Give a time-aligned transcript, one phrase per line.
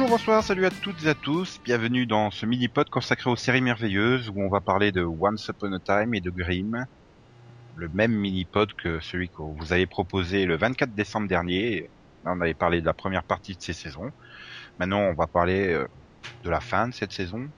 [0.00, 1.60] Bonjour, bonsoir, salut à toutes et à tous.
[1.62, 5.74] Bienvenue dans ce mini-pod consacré aux séries merveilleuses où on va parler de Once Upon
[5.74, 6.86] a Time et de Grimm.
[7.76, 11.90] Le même mini-pod que celui que vous avez proposé le 24 décembre dernier.
[12.24, 14.10] Là, on avait parlé de la première partie de ces saisons.
[14.78, 15.86] Maintenant, on va parler euh,
[16.44, 17.50] de la fin de cette saison.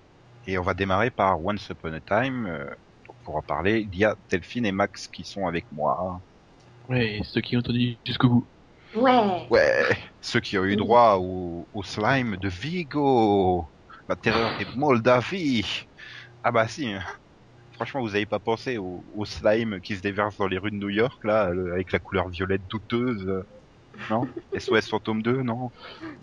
[0.48, 2.46] Et on va démarrer par Once Upon a Time.
[2.46, 2.64] Euh,
[3.22, 6.20] Pour en parler, il y a Delphine et Max qui sont avec moi.
[6.88, 8.46] Ouais, ceux qui ont tenu jusqu'au bout.
[8.94, 9.50] Ouais.
[9.50, 13.70] Ouais, ceux qui ont eu droit au, au slime de Vigo,
[14.08, 15.66] la terreur des Moldavie.
[16.42, 16.94] Ah bah si,
[17.72, 20.76] franchement vous avez pas pensé au, au slime qui se déverse dans les rues de
[20.76, 23.44] New York là, le- avec la couleur violette douteuse, euh,
[24.10, 24.28] non?
[24.52, 25.72] SOS Fantôme 2, non?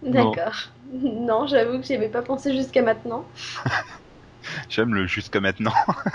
[0.01, 0.73] D'accord.
[0.91, 3.25] Non, j'avoue que j'y avais pas pensé jusqu'à maintenant.
[4.69, 5.73] J'aime le jusqu'à maintenant.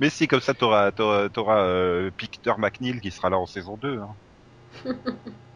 [0.00, 3.76] Mais si, comme ça t'auras t'auras, t'auras euh, Peter McNeil qui sera là en saison
[3.76, 3.98] 2.
[3.98, 4.16] Hein.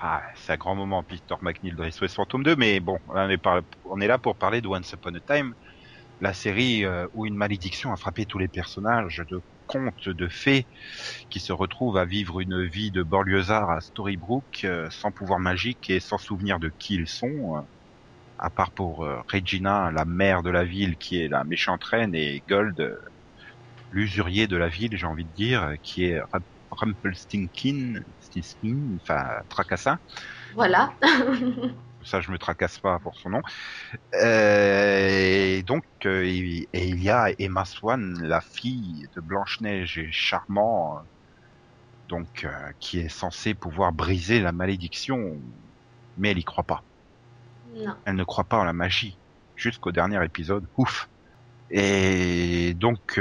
[0.00, 3.28] ah, c'est un grand moment Peter McNeil dans SOS Fantôme 2, mais bon, on
[4.00, 5.54] est, là pour parler de Once Upon a Time,
[6.20, 10.68] la série euh, où une malédiction a frappé tous les personnages de contes de fées
[11.30, 15.90] qui se retrouvent à vivre une vie de banlieusard à Storybrooke euh, sans pouvoir magique
[15.90, 17.56] et sans souvenir de qui ils sont.
[17.58, 17.62] euh,
[18.38, 22.44] à part pour Regina, la mère de la ville, qui est la méchante reine, et
[22.48, 22.96] Gold,
[23.90, 26.20] l'usurier de la ville, j'ai envie de dire, qui est
[26.70, 26.94] Rum-
[29.02, 29.98] Enfin Tracassin.
[30.54, 30.94] Voilà.
[32.04, 33.42] Ça, je me tracasse pas pour son nom.
[34.14, 35.08] Euh,
[35.58, 40.12] et donc, euh, il- et il y a Emma Swan, la fille de Blanche-Neige et
[40.12, 41.02] charmant, euh,
[42.08, 45.40] donc euh, qui est censée pouvoir briser la malédiction,
[46.16, 46.84] mais elle y croit pas.
[47.64, 47.96] non.
[48.06, 49.20] Elle ne croit pas en la magie
[49.54, 50.66] jusqu'au dernier épisode.
[50.76, 51.08] Ouf.
[51.70, 53.18] Et donc,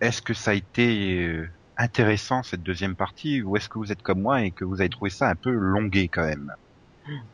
[0.00, 1.40] est-ce que ça a été
[1.78, 4.90] intéressant cette deuxième partie, ou est-ce que vous êtes comme moi et que vous avez
[4.90, 6.52] trouvé ça un peu longué quand même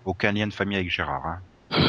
[0.04, 1.26] Aucun lien de famille avec Gérard.
[1.26, 1.40] Hein.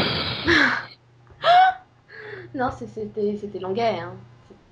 [2.56, 4.00] Non, c'était c'était longuet.
[4.00, 4.14] Hein.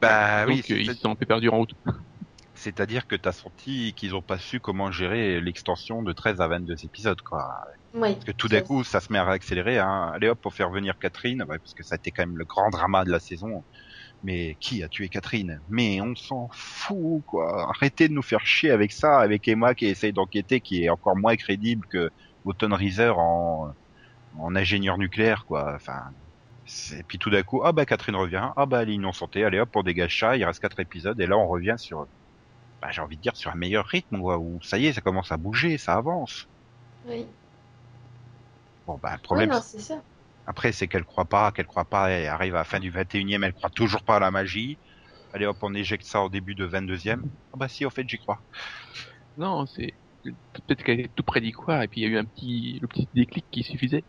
[0.02, 1.76] Bah oui, Donc euh, ils c'est- se sont un peu perdus en route.
[2.56, 6.86] c'est-à-dire que t'as senti qu'ils ont pas su comment gérer l'extension de 13 à 22
[6.86, 7.66] épisodes, quoi.
[7.94, 8.14] Oui.
[8.14, 9.80] Parce que tout d'un coup, ça se met à réaccélérer.
[9.80, 10.12] Hein.
[10.16, 12.46] Allez hop, pour faire venir Catherine, ouais, parce que ça a été quand même le
[12.46, 13.64] grand drama de la saison.
[14.24, 15.62] Mais qui a tué Catherine?
[15.68, 17.70] Mais on s'en fout, quoi.
[17.72, 21.18] Arrêtez de nous faire chier avec ça, avec Emma qui essaye d'enquêter, qui est encore
[21.18, 22.10] moins crédible que
[22.46, 23.74] Autumn Reeser en,
[24.34, 25.74] en ingénieur nucléaire, quoi.
[25.76, 26.02] Enfin,
[26.94, 29.60] et puis tout d'un coup, ah bah Catherine revient, ah bah elle est innocentée, allez
[29.60, 32.06] hop, on dégage ça, il reste quatre épisodes, et là on revient sur,
[32.82, 35.02] bah, j'ai envie de dire, sur un meilleur rythme, quoi, où ça y est, ça
[35.02, 36.48] commence à bouger, ça avance.
[37.06, 37.26] Oui.
[38.86, 40.02] Bon bah le Oui, problème, non, c'est ça.
[40.46, 43.44] Après, c'est qu'elle croit pas, qu'elle croit pas, et arrive à la fin du 21e,
[43.44, 44.80] elle croit toujours pas à la magie.
[45.34, 47.24] Allez hop, on éjecte ça au début de 22e.
[47.54, 48.42] Ah bah si, au fait, j'y crois.
[49.38, 49.94] Non, c'est
[50.24, 52.80] peut-être qu'elle était tout près d'y croire et puis il y a eu un petit
[52.82, 54.06] le petit déclic qui suffisait.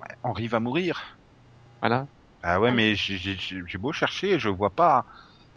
[0.00, 1.20] Ouais, Henri va mourir.
[1.80, 2.08] Voilà.
[2.42, 5.04] Ah ouais, mais j'ai- j'ai j'ai beau chercher, je vois pas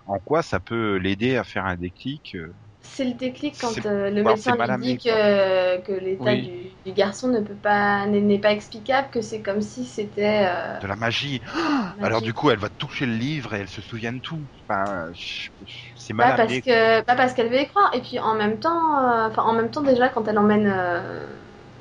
[0.06, 2.38] en quoi ça peut l'aider à faire un déclic.
[2.86, 6.42] C'est le déclic quand euh, le médecin lui dit que, que l'état Oui.
[6.44, 10.46] du, du garçon ne peut pas n'est pas explicable, que c'est comme si c'était.
[10.48, 11.42] euh, De la magie.
[11.46, 12.04] magique.
[12.04, 14.48] Alors du coup, elle va toucher le livre et elle se souvient de tout.
[14.70, 15.12] Enfin,
[15.96, 17.94] c'est Pas parce que pas parce qu'elle veut y croire.
[17.96, 20.68] Et puis en même temps, euh, enfin en même temps déjà quand elle emmène.
[20.68, 21.26] Euh...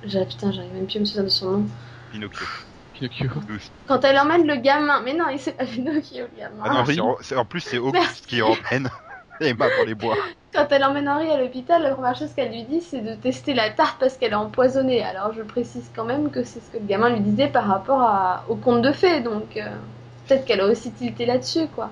[0.04, 1.66] j'ai- Putain, j'arrive même plus à me souvenir de son nom.
[2.10, 2.46] Pinocchio.
[2.92, 3.28] Pinocchio.
[3.86, 6.62] Quand elle emmène le gamin, mais non, il s'est pas Pinocchio le gamin.
[6.64, 6.80] Ah non,
[7.36, 8.90] en plus, c'est Auguste qui emmène
[9.40, 10.16] Emma pour les bois.
[10.52, 13.54] Quand elle emmène Henri à l'hôpital, la première chose qu'elle lui dit, c'est de tester
[13.54, 15.02] la tarte parce qu'elle est empoisonnée.
[15.02, 18.02] Alors je précise quand même que c'est ce que le gamin lui disait par rapport
[18.02, 18.44] à...
[18.48, 19.66] au conte de fées, donc euh,
[20.26, 21.90] peut-être qu'elle a aussi tilté là-dessus, quoi.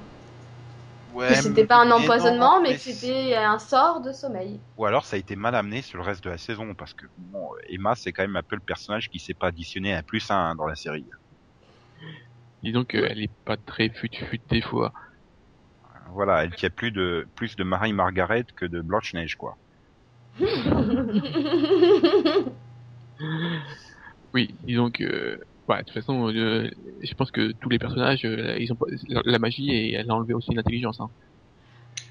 [1.14, 4.12] Ouais, que c'était pas un mais empoisonnement, non, mais mais que c'était un sort de
[4.12, 4.60] sommeil.
[4.76, 7.06] Ou alors ça a été mal amené sur le reste de la saison, parce que
[7.16, 10.30] bon, Emma c'est quand même un peu le personnage qui s'est pas additionné un plus
[10.30, 11.08] un dans la série.
[12.62, 14.92] Disons qu'elle est pas très fut-fut des fois.
[16.12, 19.56] Voilà, elle qui a plus de plus de Marie Margaret que de Blanche Neige quoi.
[24.32, 26.70] Oui, disons que ouais, de toute façon, euh,
[27.02, 28.76] je pense que tous les personnages, euh, ils ont
[29.08, 31.00] la, la magie et elle a enlevé aussi l'intelligence.
[31.00, 31.10] Hein.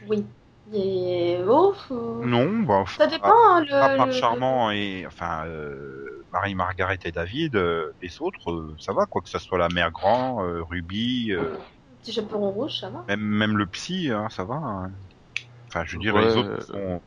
[0.10, 0.26] oui.
[0.72, 1.88] Et ouf.
[1.92, 3.28] euh, Non, bah, Ça dépend.
[3.28, 8.22] hein, le, à, part le- Charmant et enfin euh, Marie Margaret et David, euh, les
[8.22, 11.56] autres euh, ça va quoi que ça soit la mère grand, euh, Ruby, euh,
[12.02, 13.06] Petit chaperon rouge, ça va.
[13.08, 14.56] même même le psy, hein, ça va.
[14.56, 14.92] hein.
[15.70, 17.02] Enfin, je veux dire Ouais, les autres euh, sont...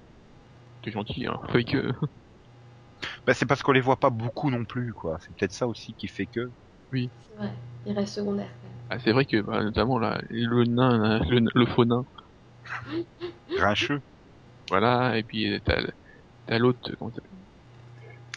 [0.83, 1.41] T'es gentil, hein.
[1.51, 1.93] Fait que
[3.27, 5.19] bah, c'est parce qu'on les voit pas beaucoup non plus quoi.
[5.21, 6.53] C'est peut-être ça aussi qui fait que.
[6.93, 7.53] C'est vrai.
[7.87, 8.51] Il reste secondaire.
[8.89, 12.05] ah, c'est vrai que bah, notamment là, le nain, là, le, le faux nain,
[13.57, 14.01] Grincheux.
[14.71, 15.83] voilà, et puis euh, t'as
[16.47, 17.39] t'as l'autre, comment ça s'appelle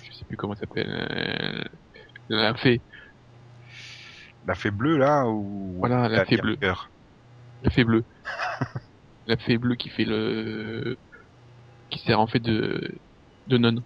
[0.03, 1.63] Je sais plus comment elle s'appelle, euh,
[2.29, 2.83] la fée,
[4.45, 6.55] La fée bleue là ou Voilà, la fée bleue.
[6.57, 6.89] cœur
[7.61, 8.05] la fée bleue,
[9.25, 10.99] la fée bleue qui fait le,
[11.91, 12.99] qui sert en fait de,
[13.47, 13.83] de nonne.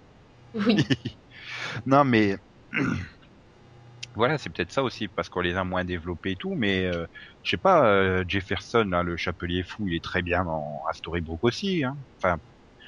[0.54, 0.88] Oui.
[1.86, 2.38] Non mais
[4.16, 7.06] voilà, c'est peut-être ça aussi parce qu'on les a moins développés et tout, mais euh,
[7.44, 10.94] je sais pas, euh, Jefferson, là, le chapelier fou, il est très bien dans à
[10.94, 11.84] Storybrooke aussi.
[11.84, 11.98] Hein.
[12.22, 12.38] Enfin,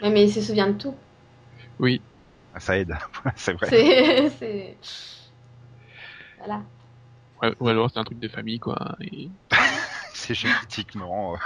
[0.01, 0.95] Ouais, mais il se souvient de tout.
[1.79, 2.05] Oui,
[2.59, 2.95] ça aide,
[3.35, 3.73] c'est vrai.
[4.29, 4.79] C'est-
[6.37, 6.65] Voilà.
[7.41, 8.95] Ouais, ou alors c'est un truc de famille quoi.
[9.01, 9.31] Et...
[10.13, 11.33] C'est génétiquement.
[11.35, 11.37] euh.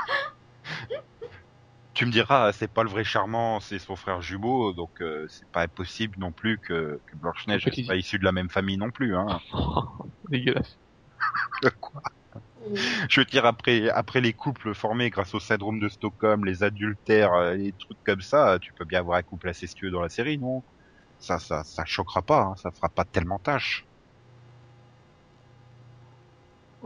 [1.93, 5.49] tu me diras, c'est pas le vrai charmant, c'est son frère jumeau, donc euh, c'est
[5.51, 8.91] pas impossible non plus que, que Blanche-Neige soit pas issue de la même famille non
[8.91, 9.15] plus.
[9.15, 9.39] Hein.
[10.29, 10.77] Dégueulasse.
[11.79, 12.01] Quoi?
[13.09, 17.33] Je veux dire, après, après les couples formés grâce au syndrome de Stockholm, les adultères,
[17.33, 20.37] euh, les trucs comme ça, tu peux bien avoir un couple incestueux dans la série,
[20.37, 20.63] non?
[21.19, 23.87] Ça, ça, ça choquera pas, hein, ça fera pas tellement tâche.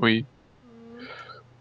[0.02, 0.28] Oui,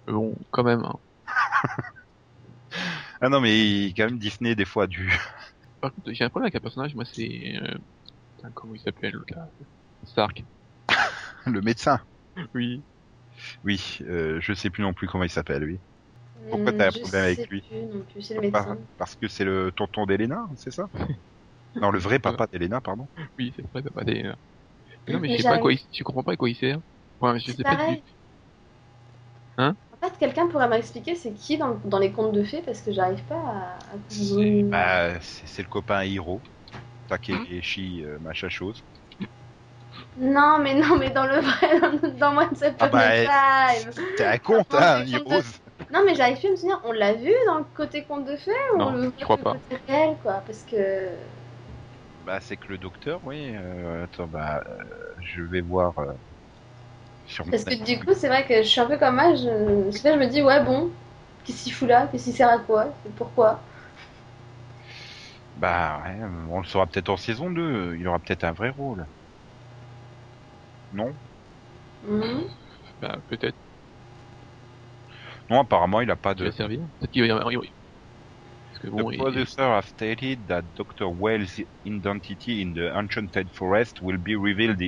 [0.07, 0.85] mais bon, quand même.
[0.85, 1.01] hein.
[3.21, 5.11] Ah non, mais quand même Disney des fois a dû.
[5.81, 7.77] Par contre, j'ai un problème avec un personnage, moi c'est, euh...
[8.55, 9.51] comment il s'appelle le gars?
[10.05, 10.45] Stark.
[11.47, 12.01] Le médecin.
[12.55, 12.85] Oui.
[13.65, 15.83] Oui, euh, je sais plus non plus comment il s'appelle, lui.
[16.51, 17.65] Pourquoi t'as un Je problème avec sais lui?
[17.69, 18.87] plus non plus, c'est le Par- médecin.
[18.99, 20.89] parce que c'est le tonton d'Elena, c'est ça?
[21.81, 23.09] Non, le vrai papa d'Elena, pardon.
[23.39, 24.23] Oui, c'est vrai, t'as pas des.
[25.07, 25.81] Mais non, mais, Mais je sais pas à quoi il...
[25.93, 26.81] je comprends pas à quoi il sert?
[27.21, 28.03] Ouais, je sais pas pareil.
[28.03, 28.05] du-
[29.59, 32.81] Hein En fait, quelqu'un pourrait m'expliquer c'est qui dans, dans les contes de fées parce
[32.81, 33.79] que j'arrive pas à.
[33.83, 34.63] à...
[34.65, 36.41] Bah, c'est le copain Hiro.
[37.09, 38.83] Takeshi, euh, machin chose.
[40.19, 41.81] Non, mais non, mais dans le vrai,
[42.19, 44.05] dans, Once Upon Ah bah, Time.
[44.17, 45.25] T'es un Non, hein, Hiro.
[45.25, 45.61] compte
[45.93, 48.37] Non, mais j'arrive plus à me souvenir, on l'a vu dans le côté conte de
[48.37, 49.55] fées ou Non, on le je crois pas.
[49.55, 51.09] côté réel, quoi Parce que.
[52.27, 53.53] Bah, c'est que le docteur, oui.
[53.55, 54.85] Euh, attends, bah, euh,
[55.21, 55.95] je vais voir.
[57.31, 59.35] Euh, sur Parce que du coup, c'est vrai que je suis un peu comme moi,
[59.35, 59.43] je,
[59.91, 60.91] je, pas, je me dis, ouais, bon,
[61.45, 62.09] qu'est-ce qu'il fout là?
[62.11, 62.95] Qu'est-ce qu'il sert à quoi?
[63.17, 63.61] Pourquoi?
[65.55, 67.97] Bah, ouais, on le saura peut-être en saison 2.
[67.99, 69.07] Il aura peut-être un vrai rôle.
[70.91, 71.19] Non?
[72.03, 72.49] Mhm.
[73.01, 73.57] Bah, peut-être
[75.51, 76.45] Non, apparemment, il a pas de.
[76.45, 76.81] va servir.
[76.99, 77.47] Peut-être qu'il va y avoir.
[77.49, 77.75] oui.
[78.71, 81.09] Parce que The bon, il- producer have stated that Dr.
[81.09, 84.81] Wells' identity in the Enchanted Forest will be revealed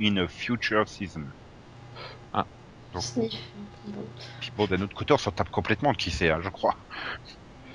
[0.00, 1.32] in a future season.
[2.92, 3.40] Donc- Sniff.
[3.86, 4.04] Bon.
[4.40, 6.74] Puis bon, d'un autre côté, on s'en tape complètement de qui c'est, hein, je crois.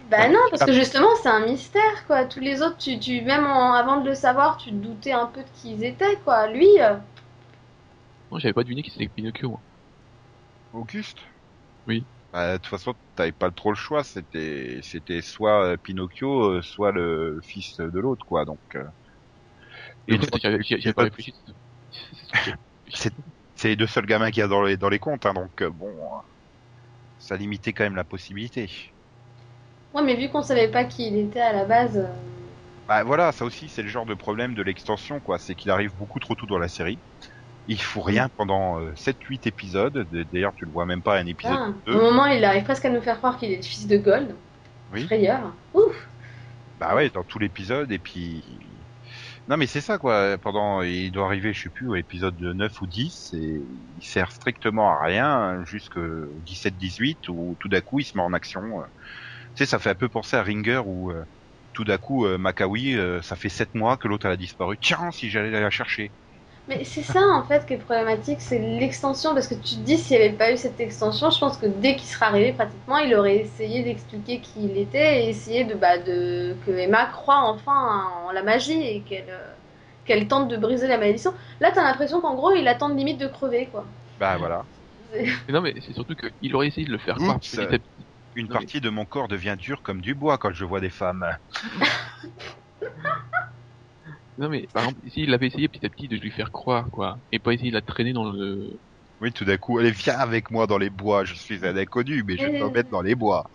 [0.10, 2.26] Bah non, parce que justement, c'est un mystère, quoi.
[2.26, 5.26] Tous les autres, tu, tu même en- avant de le savoir, tu te doutais un
[5.26, 6.48] peu de qui ils étaient, quoi.
[6.48, 6.96] Lui, euh,
[8.32, 9.50] non, j'avais pas deviné qu'il c'était Pinocchio.
[9.50, 9.62] moi.
[10.74, 11.20] Auguste?
[11.88, 12.04] Oui.
[12.32, 14.04] Bah, de toute façon, t'avais pas trop le choix.
[14.04, 18.44] C'était, c'était soit euh, Pinocchio, euh, soit le fils de l'autre, quoi.
[18.46, 18.84] Donc, euh,
[20.08, 21.34] Et j'avais pas réfléchi.
[23.64, 25.62] C'est- les deux seuls gamins qu'il y a dans les, dans les comptes, hein, donc
[25.62, 26.22] euh, bon, euh,
[27.18, 28.70] ça limitait quand même la possibilité.
[29.94, 32.08] ouais, mais vu qu'on savait pas qui il était à la base, euh,
[32.88, 35.96] Bah voilà, ça aussi c'est le genre de problème de l'extension quoi, c'est qu'il arrive
[35.96, 37.02] beaucoup trop tôt dans la série.
[37.68, 41.74] Il fout rien pendant 7-8 épisodes, d'ailleurs tu le vois même pas un épisode ah,
[41.88, 44.36] au moment, il arrive presque à nous faire croire qu'il est le fils de Gold.
[44.90, 45.08] Oui.
[45.08, 45.54] Frayeur.
[45.74, 46.10] Ouf.
[46.76, 48.73] Bah ouais, dans tout l'épisode et puis...
[49.48, 50.82] Non mais c'est ça quoi, pendant...
[50.84, 53.62] Il doit arriver, je sais plus, à l'épisode 9 ou 10 et
[53.98, 56.02] il sert strictement à rien jusqu'au
[56.42, 58.62] 17-18 où tout d'un coup il se met en action.
[58.82, 58.86] euh.
[59.56, 61.26] Tu sais, ça fait un peu penser à Ringer où euh,
[61.74, 64.78] tout d'un coup euh, Makawi, ça fait 7 mois que l'autre elle a disparu.
[64.82, 66.14] Tiens, si j'allais la chercher.
[66.70, 69.34] Mais c'est ça en fait qui est problématique, c'est l'extension.
[69.34, 71.66] Parce que tu te dis, s'il n'y avait pas eu cette extension, je pense que
[71.66, 75.74] dès qu'il serait arrivé pratiquement, il aurait essayé d'expliquer qui il était et essayé de,
[75.74, 79.52] bah, de que Emma croit enfin en la magie et qu'elle euh,
[80.06, 81.34] qu'elle tente de briser la malédiction.
[81.60, 83.86] Là, t'as l'impression qu'en gros, il attend limite de crever quoi.
[84.20, 84.64] Bah voilà.
[85.50, 87.50] Non, mais c'est surtout qu'il aurait essayé de le faire croire Oups.
[87.52, 87.84] petit à petit.
[88.36, 90.80] Une Non, mais- partie de mon corps devient dure comme du bois quand je vois
[90.80, 91.28] des femmes.
[94.38, 97.20] Non, mais par exemple, s'il avait essayé petit à petit de lui faire croire, quoi,
[97.32, 98.80] et pas essayer de la traîner dans le.
[99.20, 101.24] Oui, tout d'un coup, allez, viens avec moi dans les bois.
[101.24, 102.58] Je suis un inconnu, mais je vais Euh.
[102.58, 103.52] t'emmène dans les bois.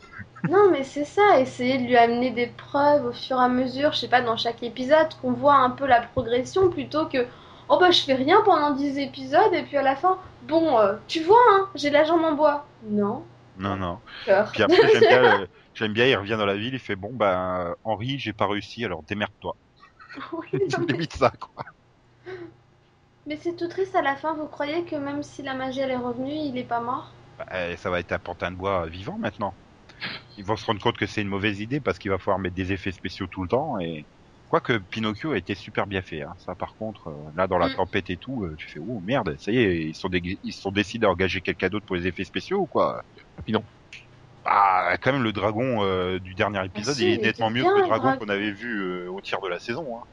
[0.48, 3.92] Non, mais c'est ça, essayer de lui amener des preuves au fur et à mesure,
[3.92, 7.28] je sais pas, dans chaque épisode, qu'on voit un peu la progression plutôt que
[7.68, 10.96] oh bah je fais rien pendant 10 épisodes et puis à la fin, bon, euh,
[11.06, 12.70] tu vois, hein, j'ai la jambe en bois.
[12.82, 14.02] Non, Non, non.
[14.52, 17.74] Puis après, j'aime bien, j'aime bien, il revient dans la ville, il fait bon, ben,
[17.84, 19.56] Henri, j'ai pas réussi, alors démerde-toi.
[20.32, 21.64] Oui, Limite ça, quoi.
[23.26, 25.92] mais c'est tout triste à la fin, vous croyez que même si la magie elle
[25.92, 27.12] est revenue, il est pas mort?
[27.38, 29.56] Bah, euh, ça va être un pantin de bois vivant maintenant.
[30.36, 32.56] Ils vont se rendre compte que c'est une mauvaise idée parce qu'il va falloir mettre
[32.56, 34.08] des effets spéciaux tout le temps et
[34.48, 36.34] Quoique Pinocchio a été super bien fait, hein.
[36.38, 37.76] ça par contre, euh, là dans la Mm.
[37.76, 40.72] tempête et tout, euh, tu fais oh merde, ça y est, ils sont, ils sont
[40.72, 43.02] décidés à engager quelqu'un d'autre pour les effets spéciaux ou quoi?
[43.38, 43.66] Et puis non.
[44.50, 47.68] Ah, quand même le dragon euh, du dernier épisode, si, il est nettement mieux que
[47.80, 49.98] le dragon qu'on avait vu euh, au tiers de la saison.
[49.98, 50.04] Hein.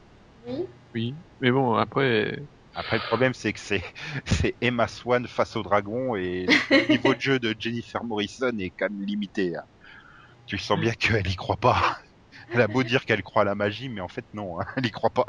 [0.46, 0.66] Oui.
[0.94, 1.14] Oui.
[1.40, 2.38] Mais bon, après,
[2.74, 3.82] Après le problème c'est que c'est
[4.26, 8.70] c'est Emma Swan face au dragon et le niveau de jeu de Jennifer Morrison est
[8.70, 9.56] quand même limité.
[9.56, 9.64] hein.
[10.46, 11.98] Tu sens bien qu'elle y croit pas.
[12.52, 14.86] Elle a beau dire qu'elle croit à la magie, mais en fait non, hein, elle
[14.86, 15.26] y croit pas.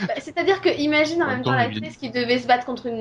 [0.00, 2.96] Bah, C'est-à-dire que imagine en En même temps l'actrice qui devait se battre contre une,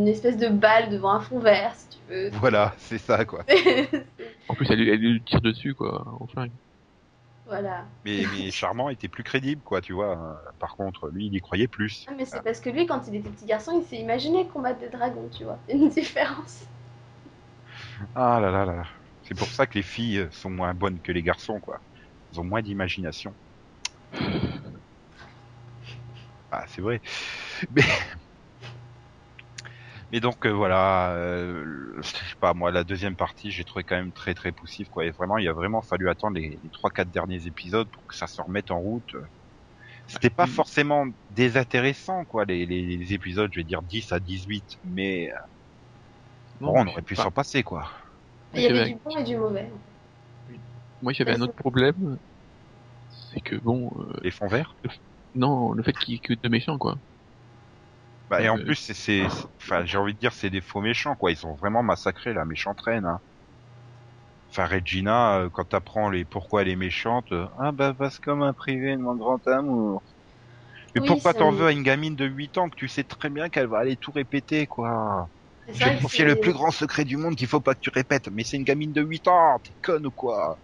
[0.00, 2.30] une espèce de balle devant un fond vert, si tu veux.
[2.30, 3.44] Voilà, c'est ça quoi.
[4.48, 6.52] en plus, elle, elle lui tire dessus, quoi, au flingue.
[7.46, 7.84] voilà.
[8.04, 10.40] Mais, mais Charmant était plus crédible, quoi, tu vois.
[10.58, 12.08] Par contre, lui, il y croyait plus.
[12.08, 14.80] Ah, mais c'est parce que lui, quand il était petit garçon, il s'est imaginé combattre
[14.80, 15.58] des dragons, tu vois.
[15.66, 16.64] C'est une différence.
[18.14, 18.74] Ah là là là.
[18.76, 18.86] là.
[19.22, 21.80] C'est pour ça que les filles sont moins bonnes que les garçons, quoi.
[22.32, 23.36] Ils ont moins d'imagination.
[26.52, 27.00] Ah, c'est vrai.
[27.70, 27.82] Mais,
[30.10, 31.64] mais donc euh, voilà, euh,
[32.02, 35.06] je sais pas moi, la deuxième partie, j'ai trouvé quand même très très poussif, quoi.
[35.06, 38.26] Et vraiment, il a vraiment fallu attendre les, les 3-4 derniers épisodes pour que ça
[38.26, 39.16] se remette en route.
[40.06, 44.78] C'était pas forcément désintéressant, quoi, les, les, les épisodes, je vais dire 10 à 18,
[44.84, 45.36] mais euh,
[46.60, 47.90] bon, on aurait pu s'en passer, quoi.
[48.52, 49.70] Il y avait du bon et du mauvais.
[51.00, 52.18] Moi, j'avais un autre problème.
[53.08, 54.76] C'est que bon, euh, Les fonds verts
[55.34, 56.98] non, le fait qu'il y ait que deux méchants, quoi.
[58.28, 59.22] Bah, et en Euh, plus, c'est,
[59.60, 61.30] enfin, j'ai envie de dire, c'est des faux méchants, quoi.
[61.30, 63.20] Ils ont vraiment massacré la méchante reine, hein.
[64.52, 68.36] Enfin, Regina, euh, quand t'apprends les pourquoi elle est méchante, euh, ah bah parce qu'on
[68.36, 70.04] m'a privé de mon grand amour.
[70.94, 73.30] Mais Oui, pourquoi t'en veux à une gamine de 8 ans que tu sais très
[73.30, 75.30] bien qu'elle va aller tout répéter, quoi?
[75.66, 77.80] C'est Je vais te confier le plus grand secret du monde qu'il faut pas que
[77.80, 80.60] tu répètes, mais c'est une gamine de 8 ans, t'es conne ou quoi?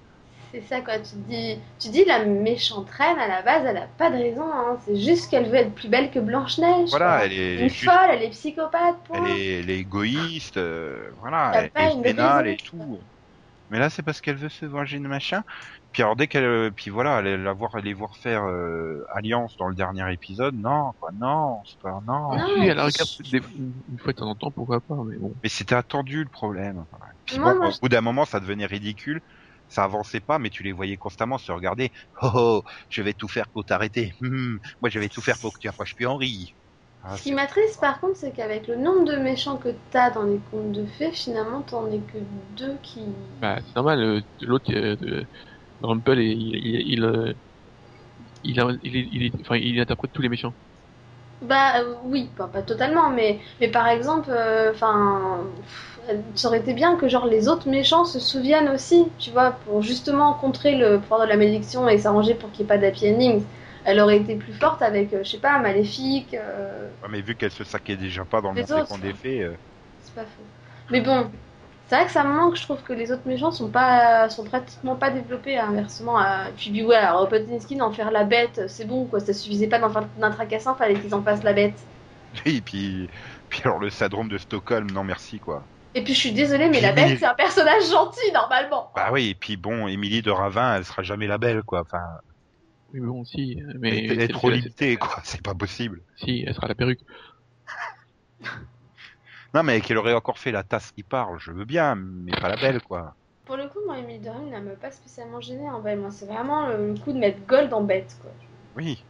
[0.52, 3.86] C'est ça quoi, tu dis, tu dis la méchante reine à la base, elle a
[3.98, 4.78] pas de raison, hein.
[4.84, 6.88] c'est juste qu'elle veut être plus belle que Blanche-Neige.
[6.90, 7.26] Voilà, quoi.
[7.26, 9.24] elle est, elle Une est juste- folle, elle est psychopathe, point.
[9.26, 12.98] elle est, elle est égoïste, euh, voilà, elle pas est raison, et tout.
[13.70, 15.42] Mais là, c'est parce qu'elle veut se venger de machin.
[15.92, 19.56] Puis alors dès qu'elle, euh, puis voilà, elle la voir, aller voir faire euh, alliance
[19.58, 22.34] dans le dernier épisode, non, quoi, non, c'est pas, non.
[22.36, 22.88] Non,
[23.30, 23.42] des-
[23.90, 25.34] une fois de temps en temps, pourquoi pas, mais bon.
[25.42, 26.84] Mais c'était attendu le problème.
[27.26, 29.20] Puis Moi, bon, moi, au je- bout d'un moment, ça devenait ridicule.
[29.68, 31.90] Ça avançait pas, mais tu les voyais constamment se regarder.
[32.22, 34.12] Oh, oh je vais tout faire pour t'arrêter.
[34.22, 36.54] Hum, moi, je vais tout faire pour que tu approches plus Henri.
[37.02, 40.22] Ah, Ce qui m'attriste par contre, c'est qu'avec le nombre de méchants que t'as dans
[40.22, 42.16] les contes de fées, finalement t'en es que
[42.56, 43.04] deux qui.
[43.40, 45.26] Bah, c'est normal, euh, l'autre, euh, de-
[45.80, 47.34] Rumpel, il, il, il, euh,
[48.42, 50.54] il, il, est- il, est- enfin, il interprète tous les méchants.
[51.40, 54.30] Bah euh, oui, pas, pas totalement, mais, mais par exemple,
[54.72, 55.46] enfin,
[56.34, 59.82] ça aurait été bien que genre les autres méchants se souviennent aussi, tu vois, pour
[59.82, 63.10] justement contrer le pouvoir de la malédiction et s'arranger pour qu'il n'y ait pas d'happy
[63.10, 63.42] endings.
[63.84, 67.34] Elle aurait été plus forte avec, euh, je sais pas, Maléfique, euh, Ouais, mais vu
[67.34, 69.54] qu'elle se saquait déjà pas dans le monde des fées, euh,
[70.02, 70.44] c'est pas faux.
[70.90, 71.30] Mais bon,
[71.86, 74.44] c'est vrai que ça me manque, je trouve que les autres méchants sont pas, sont
[74.44, 76.18] pratiquement pas développés, hein, inversement.
[76.18, 76.46] À...
[76.56, 79.90] Puis ouais, alors Ropotinski d'en faire la bête, c'est bon quoi, ça suffisait pas d'en
[79.90, 81.78] faire d'un tracassin, fallait qu'ils en fassent la bête.
[82.46, 83.08] et puis,
[83.48, 85.64] puis alors le syndrome de Stockholm, non merci quoi.
[85.94, 88.90] Et puis je suis désolée, mais la bête c'est un personnage gentil normalement.
[88.94, 91.80] Bah oui, et puis bon, Émilie de Ravin, elle sera jamais la belle quoi.
[91.80, 92.02] Enfin,
[92.92, 94.04] Oui, mais bon, si, mais.
[94.06, 96.02] elle est trop limitée quoi, c'est pas possible.
[96.16, 97.00] Si, elle sera la perruque.
[99.54, 102.48] Non mais qu'elle aurait encore fait la tasse qui parle, je veux bien, mais pas
[102.50, 103.14] la belle quoi.
[103.46, 106.00] Pour le coup, moi, Emily Doran ne m'a pas spécialement gênée en belle.
[106.00, 108.30] Moi, c'est vraiment le, le coup de mettre Gold en bête, quoi.
[108.76, 109.02] Oui.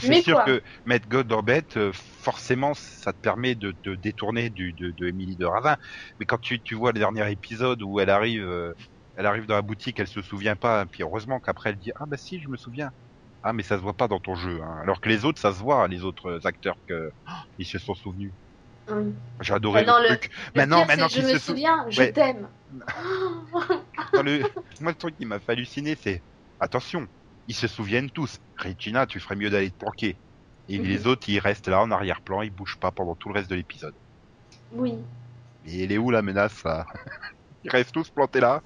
[0.00, 3.90] C'est mets sûr quoi que mettre God bête, euh, forcément, ça te permet de te
[3.90, 5.76] détourner du, de, de Émilie de Ravin.
[6.18, 8.72] Mais quand tu, tu vois le dernier épisode où elle arrive, euh,
[9.16, 12.04] elle arrive dans la boutique, elle se souvient pas, puis heureusement qu'après elle dit ah
[12.06, 12.90] bah si, je me souviens.
[13.42, 14.60] Ah mais ça se voit pas dans ton jeu.
[14.62, 14.78] Hein.
[14.82, 17.94] Alors que les autres, ça se voit, les autres acteurs que oh, ils se sont
[17.94, 18.34] souvenus.
[18.88, 19.14] Oui.
[19.40, 20.30] J'ai adoré Bah, le le- truc.
[20.54, 22.12] Le Maintenant, pire, maintenant je me se souviens, je Ouais.
[22.12, 22.48] t'aime.
[24.14, 24.42] Le...
[24.80, 26.22] Moi, le truc qui m'a fait halluciner, c'est
[26.60, 27.06] attention,
[27.46, 28.38] ils se souviennent tous.
[28.56, 30.18] Regina, tu ferais mieux d'aller te planquer.
[30.68, 30.84] Et Mhm.
[30.84, 33.54] les autres, ils restent là en arrière-plan, ils bougent pas pendant tout le reste de
[33.56, 33.94] l'épisode.
[34.72, 34.94] Oui.
[35.62, 36.86] Mais elle est où la menace là
[37.64, 38.62] Ils restent tous plantés là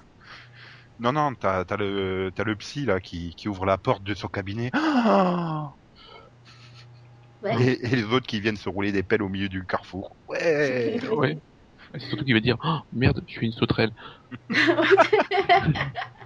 [0.99, 4.13] Non, non, t'as as le, t'as le psy là qui, qui ouvre la porte de
[4.13, 4.69] son cabinet.
[4.73, 5.71] Ah
[7.41, 7.55] Ouais.
[7.63, 10.17] et, et les autres qui viennent se rouler des pelles au milieu du carrefour.
[10.27, 11.39] Ouais Ouais.
[11.93, 13.91] C'est surtout qu'il va dire, oh, merde, je suis une sauterelle.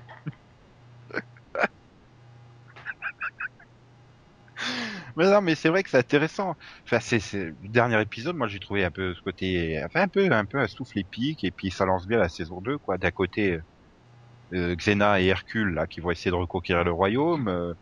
[5.16, 6.56] Mais non, mais c'est vrai que c'est intéressant.
[6.88, 7.46] Enfin, c'est, c'est...
[7.46, 10.60] le dernier épisode, moi j'ai trouvé un peu ce côté, enfin un peu, un peu
[10.60, 12.98] un souffle épique, et puis ça lance bien la saison 2, quoi.
[12.98, 13.60] D'un côté,
[14.54, 17.48] euh, Xena et Hercule, là, qui vont essayer de reconquérir le royaume.
[17.50, 17.74] euh,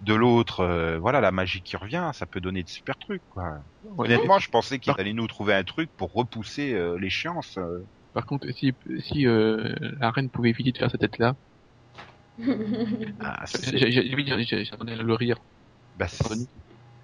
[0.00, 3.60] de l'autre, euh, voilà, la magie qui revient, ça peut donner de super trucs, quoi.
[3.98, 7.58] Honnêtement, je pensais qu'ils Par- allaient nous trouver un truc pour repousser euh, l'échéance.
[7.58, 7.86] euh.
[8.12, 11.36] Par contre, si, si euh, la reine pouvait éviter de faire cette tête-là,
[13.18, 15.38] Ah, c'est j'ai- j'ai- j'ai- j'ai- j'attendais le rire.
[15.94, 16.06] bah,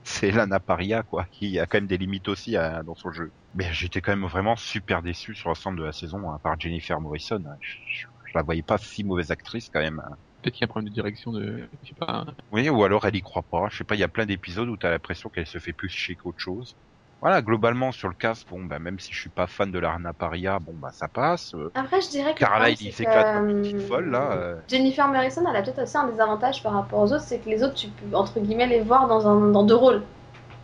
[0.04, 3.32] c'est- Lana Paria, quoi, qui a quand même des limites aussi à- dans son jeu.
[3.54, 7.00] Mais j'étais quand même vraiment super déçu sur l'ensemble de la saison, à part Jennifer
[7.00, 7.42] Morrison.
[7.60, 10.00] Je, je- je la voyais pas si mauvaise actrice quand même.
[10.42, 12.34] Peut-être qu'il y a un problème de direction de, je sais pas, hein.
[12.50, 13.68] Oui, ou alors elle y croit pas.
[13.70, 15.88] Je sais pas, il y a plein d'épisodes où t'as l'impression qu'elle se fait plus
[15.88, 16.76] chier qu'autre chose.
[17.22, 20.12] Voilà, globalement sur le cast, bon, bah même si je suis pas fan de Lana
[20.12, 21.54] Paria, bon bah ça passe.
[21.54, 22.40] Euh, Après, je dirais que.
[22.68, 24.32] il c'est s'éclate comme une petite euh, folle là.
[24.32, 24.60] euh.
[24.68, 27.62] Jennifer Morrison, elle a peut-être aussi un désavantage par rapport aux autres, c'est que les
[27.62, 30.02] autres, tu peux, entre guillemets, les voir dans, un, dans deux rôles.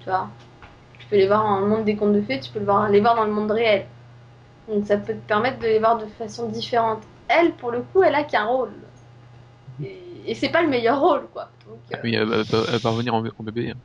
[0.01, 0.29] Tu vois
[0.99, 2.89] Tu peux les voir dans le monde des contes de fées, tu peux le voir,
[2.89, 3.87] les voir dans le monde réel.
[4.69, 7.03] Donc ça peut te permettre de les voir de façon différente.
[7.29, 8.73] Elle, pour le coup, elle a qu'un rôle.
[9.83, 11.49] Et, et c'est pas le meilleur rôle, quoi.
[11.69, 13.71] Donc, euh, Oui, elle, va- elle revenir en, en bébé.
[13.71, 13.81] hein.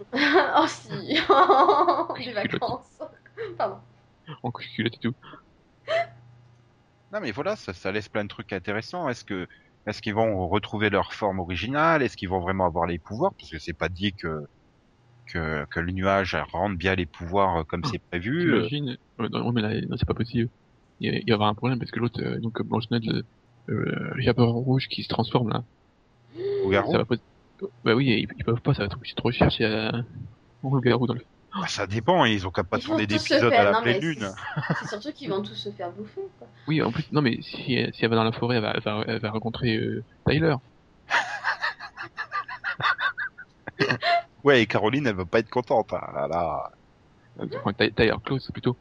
[0.12, 0.88] oh si
[2.26, 2.98] Les vacances
[3.58, 3.78] Pardon.
[4.42, 5.14] En culotte et tout.
[7.12, 9.08] Non mais voilà, ça, ça laisse plein de trucs intéressants.
[9.08, 9.46] Est-ce que
[9.86, 12.02] est-ce qu'ils vont retrouver leur forme originale?
[12.02, 13.32] Est-ce qu'ils vont vraiment avoir les pouvoirs?
[13.38, 14.44] Parce que c'est pas dit que
[15.32, 18.52] que, que le nuage rende bien les pouvoirs euh, comme c'est prévu.
[18.52, 18.96] Euh, J'imagine.
[19.20, 20.48] Euh, non, mais là, non, c'est pas possible.
[21.00, 23.04] Il, y a- il va y avoir un problème parce que l'autre, euh, donc Blanche-Neige,
[23.06, 23.24] le,
[23.74, 25.64] euh, le rouge qui se transforme là.
[26.64, 26.92] au garou.
[26.92, 27.16] Ça va pas...
[27.84, 29.58] Bah oui, ils, ils peuvent pas, ça va être obligé de recherche.
[29.58, 30.06] Il y a un
[30.62, 31.20] loup-garou dans le.
[31.54, 32.24] Bah, ça dépend.
[32.24, 34.30] Ils ont qu'à pas Ils tourner d'épisodes faire- à la non, pleine lune.
[34.80, 36.48] c'est- surtout qu'ils vont tous se faire bouffer, quoi.
[36.68, 38.72] Oui, en plus, non mais si, elle- si elle va dans la forêt, elle va,
[38.74, 40.54] elle va, elle va rencontrer euh, Tyler.
[44.44, 45.88] Ouais, et Caroline, elle va pas être contente.
[45.92, 46.70] Ah là là.
[47.58, 48.78] Enfin, Ty- Tyler Close plutôt.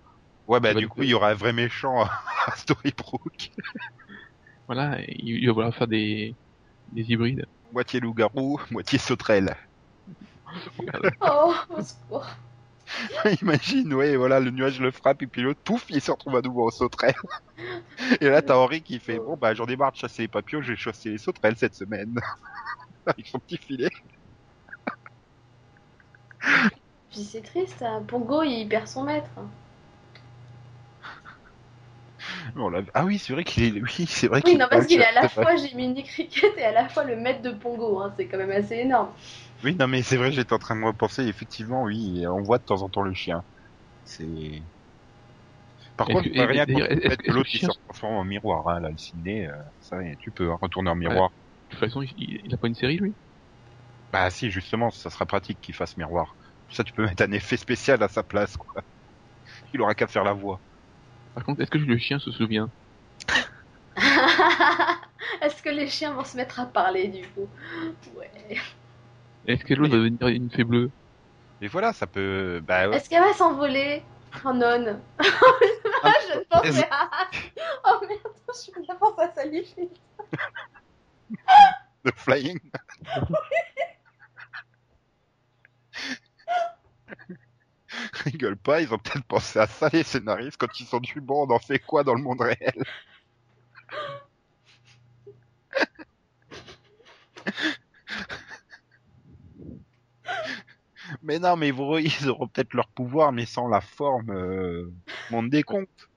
[0.47, 3.49] Ouais, bah du coup, il y aura un vrai méchant à Storybrooke.
[4.67, 6.35] Voilà, il, il va vouloir faire des,
[6.91, 7.45] des hybrides.
[7.71, 9.55] Moitié loup-garou, moitié sauterelle.
[11.21, 12.25] Oh, au secours.
[13.41, 16.41] Imagine, ouais, voilà, le nuage le frappe et puis l'autre, pouf, il se retrouve à
[16.41, 17.15] nouveau en sauterelle.
[18.21, 20.61] Et là, t'as Henri qui fait, bon, bah, j'en ai marre de chasser les papillons,
[20.61, 22.15] je vais chasser les sauterelles cette semaine.
[23.05, 23.89] Avec son petit filet.
[27.09, 28.03] Puis c'est triste, hein.
[28.07, 29.29] Pongo, il perd son maître.
[32.55, 35.01] On ah oui, c'est vrai qu'il est, oui, c'est vrai Oui, qu'il non, parce qu'il
[35.01, 37.99] est à la fois Jiminy Cricket et à la fois le maître de Pongo.
[37.99, 38.13] Hein.
[38.15, 39.13] C'est quand même assez énorme.
[39.63, 42.57] Oui, non, mais c'est vrai, j'étais en train de me penser, effectivement, oui, on voit
[42.59, 43.43] de temps en temps le chien.
[44.03, 44.63] C'est...
[45.97, 47.69] Par Est-ce contre, que- et- rien contre le est-ce- fait est-ce que l'autre qui chien-
[47.71, 50.95] se transforme en miroir, hein, là, le ciné, euh, ça, tu peux hein, retourner en
[50.95, 51.31] miroir.
[51.69, 53.15] De toute façon, il, il, il a pas une série lui?
[54.11, 56.37] Bah si, justement, ça sera pratique qu'il fasse miroir.
[56.69, 58.81] Ça, tu peux mettre un effet spécial à sa place, quoi.
[59.73, 60.63] Il aura qu'à faire la voix.
[61.35, 62.69] Par contre, est-ce que le chien se souvient?
[65.41, 67.49] Est-ce que les chiens vont se mettre à parler du coup?
[68.15, 68.31] Ouais.
[69.45, 70.89] Est-ce que l'autre va devenir une fée bleue?
[71.61, 72.61] Et voilà, ça peut...
[72.65, 72.95] Bah ouais.
[72.95, 74.01] Est-ce qu'elle va s'envoler
[74.45, 77.09] Oh non Je pensais à...
[77.85, 78.21] Oh merde,
[78.65, 79.67] je me pense à Sally.
[82.05, 82.59] The Flying.
[88.25, 91.47] Rigole pas, ils ont peut-être pensé à ça les scénaristes quand ils sont du bon,
[91.47, 92.83] on en fait quoi dans le monde réel?
[101.23, 104.91] Mais non, mais vous, ils auront peut-être leur pouvoir, mais sans la forme euh,
[105.31, 106.09] monde des contes.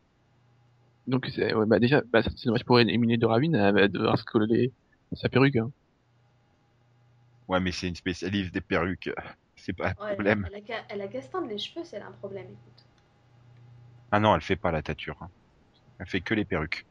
[1.06, 4.18] Donc, c'est, ouais, bah déjà, bah, c'est dommage pour éliminer de Ravine, elle va devoir
[4.18, 4.72] se coller
[5.12, 5.56] sa perruque.
[5.56, 5.70] Hein.
[7.48, 9.10] Ouais, mais c'est une spécialiste des perruques,
[9.68, 10.48] c'est pas un problème.
[10.52, 12.84] elle, a elle a les cheveux, c'est un problème, écoute.
[14.10, 15.16] Ah non, elle fait pas la tâture.
[15.20, 15.30] hein.
[15.98, 16.86] Elle fait que les perruques.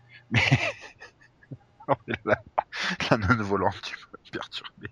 [0.30, 0.40] Mais
[1.88, 2.36] Oh, la,
[3.10, 4.90] la nonne volante, tu vas me perturber.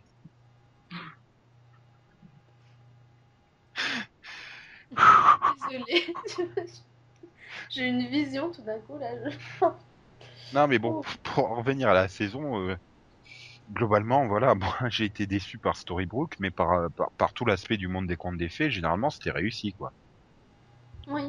[4.91, 6.15] Désolée.
[7.71, 9.09] J'ai une vision tout d'un coup là.
[9.31, 9.37] je-
[10.53, 11.03] Non, mais bon, Oh.
[11.23, 12.77] pour en revenir à la saison, euh,
[13.71, 17.77] globalement, voilà, moi j'ai été déçu par Storybrooke, mais par, euh, par, par tout l'aspect
[17.77, 19.93] du monde des contes des fées, généralement c'était réussi, quoi.
[21.07, 21.23] Oui.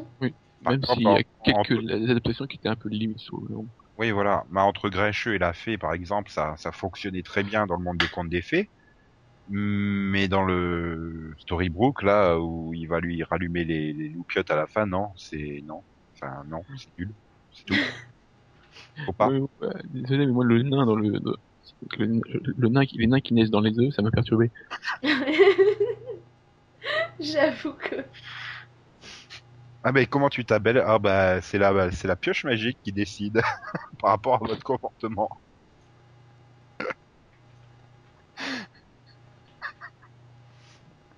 [0.64, 3.40] Par Même exemple, s'il y a quelques entre- adaptations qui étaient un peu limites sur
[3.42, 3.68] le long.
[3.98, 4.44] Oui, voilà.
[4.50, 7.84] Bah, entre Grincheux et la fée, par exemple, ça, ça fonctionnait très bien dans le
[7.84, 8.72] monde des contes des fées.
[9.48, 14.68] Mais dans le Storybrooke, là, où il va lui rallumer les, les loupiottes à la
[14.68, 15.84] fin, non, c'est non.
[16.16, 17.16] Enfin, non, c'est nul.
[17.52, 17.76] C'est tout.
[19.06, 19.30] Faut pas.
[19.30, 21.20] Ouais, désolé, mais moi, le nain dans le,
[21.98, 24.52] le, nain les nains qui naissent dans les œufs, ça m'a perturbé.
[27.20, 28.06] J'avoue que.
[29.84, 30.80] Ah mais comment tu t'appelles?
[30.86, 33.42] Ah bah c'est la c'est la pioche magique qui décide
[34.00, 35.30] par rapport à votre comportement.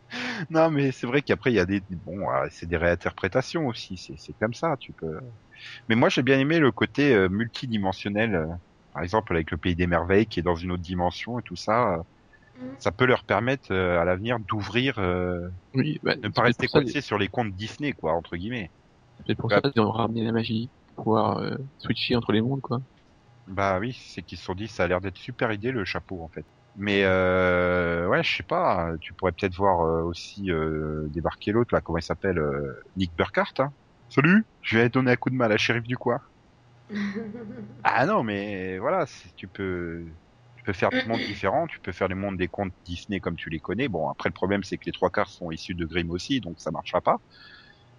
[0.49, 3.97] non mais c'est vrai qu'après il y a des bon ah, c'est des réinterprétations aussi
[3.97, 5.19] c'est comme ça tu peux.
[5.89, 8.47] Mais moi j'ai bien aimé le côté euh, multidimensionnel euh,
[8.93, 11.55] par exemple avec le pays des merveilles qui est dans une autre dimension et tout
[11.55, 11.93] ça.
[11.95, 12.03] euh,
[12.55, 12.77] Mhm.
[12.79, 16.67] Ça peut leur permettre euh, à l'avenir d'ouvrir, euh, Oui, bah, de ne pas rester
[16.69, 18.71] coincé sur les comptes Disney, quoi, entre guillemets.
[19.27, 22.61] C'est pour ça qu'ils ont ramené la magie, pour pouvoir euh, switcher entre les mondes,
[22.61, 22.79] quoi.
[23.47, 26.21] Bah oui, c'est qu'ils se sont dit ça a l'air d'être super idée le chapeau
[26.23, 26.45] en fait.
[26.75, 31.73] Mais euh, ouais, je sais pas, tu pourrais peut-être voir euh, aussi euh, débarquer l'autre
[31.73, 33.53] là, comment il s'appelle, euh, Nick Burkhardt.
[33.59, 33.73] Hein.
[34.09, 36.19] Salut, je vais donner un coup de main à la shérif du coin.
[37.83, 40.05] Ah non, mais voilà, tu peux,
[40.55, 43.35] tu peux faire des mondes différents, tu peux faire les mondes des contes Disney comme
[43.35, 43.87] tu les connais.
[43.87, 46.59] Bon, après le problème c'est que les trois quarts sont issus de Grimm aussi, donc
[46.59, 47.17] ça marchera pas.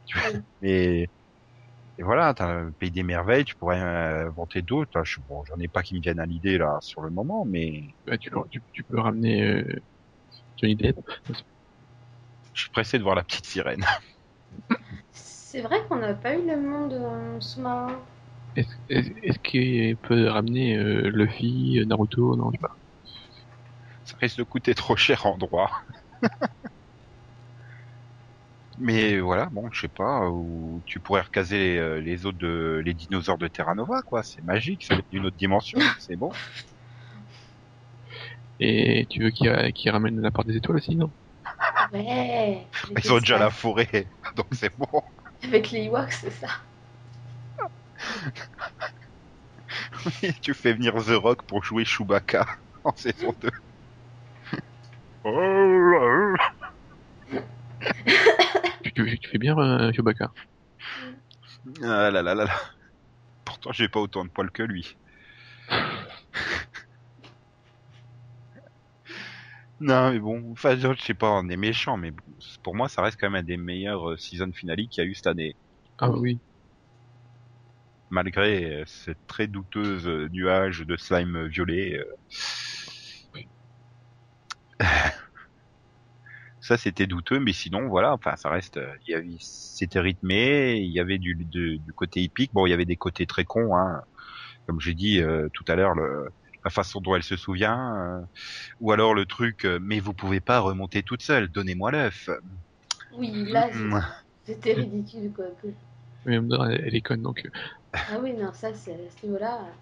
[0.07, 0.40] Tu vois, Oui.
[0.61, 1.09] mais
[1.98, 5.05] et voilà, t'as le pays des merveilles, tu pourrais euh, inventer d'autres.
[5.05, 7.94] Je- Bon, j'en ai pas qui me viennent à l'idée là sur le moment, mais
[8.07, 9.64] Bah, tu, peux- tu, tu peux ramener euh,
[10.59, 10.96] Johnny Depp.
[12.53, 13.85] je suis pressé de voir la petite sirène.
[15.12, 17.98] C'est vrai qu'on n'a pas eu le monde euh, sous-marin.
[18.56, 22.76] Est-ce est est-ce qu'il peut ramener euh, Luffy, Naruto Non, je sais pas.
[24.04, 25.70] Ça risque de coûter trop cher en droit.
[28.78, 32.80] Mais voilà, bon, je sais pas, ou tu pourrais recaser les, euh, les autres de,
[32.84, 34.22] les dinosaures de Terra Nova, quoi.
[34.22, 36.30] C'est magique, ça vient d'une autre dimension, c'est bon.
[38.61, 41.12] Et tu veux qu'il qu'il ramène la part des étoiles aussi, non?
[41.92, 42.68] Ouais.
[42.96, 45.02] Ils ont déjà la forêt, donc c'est bon.
[45.42, 46.48] Avec les Ewoks, c'est ça.
[50.42, 52.47] Tu fais venir The Rock pour jouer Chewbacca
[52.85, 53.51] en saison 2.
[55.25, 56.35] Oh
[58.85, 60.31] tu, tu, tu fais bien euh, Chewbacca.
[61.83, 62.61] Ah là là là là.
[63.44, 64.87] Pourtant, j'ai pas autant de poils que lui.
[69.81, 72.12] non, mais bon, enfin, je sais pas, on est méchant, mais
[72.62, 75.11] pour moi, ça reste quand même un des meilleurs euh, season finale qu'il y a
[75.11, 75.57] eu cette année.
[75.99, 76.40] Ah oui.
[78.11, 81.99] Malgré euh, cette très douteuse euh, nuage de slime violet.
[81.99, 82.05] euh.
[86.61, 90.92] ça, c'était douteux, mais sinon, voilà, enfin, ça reste, il y avait, c'était rythmé, il
[90.92, 91.37] y avait du,
[91.94, 94.03] côté épique, bon, il y avait des côtés très cons, hein.
[94.66, 96.29] Comme j'ai dit euh, tout à l'heure, le,
[96.64, 98.21] la façon dont elle se souvient, euh,
[98.81, 102.29] ou alors le truc, euh, mais vous pouvez pas remonter toute seule, donnez-moi l'œuf.
[103.12, 104.01] Oui, là, c'est- Mm.
[104.44, 105.47] c'était ridicule, quoi.
[106.28, 107.44] Mais elle, elle est conne, donc...
[107.46, 107.50] euh,
[108.08, 109.78] Ah oui, non, ça, c'est à ce niveau-là.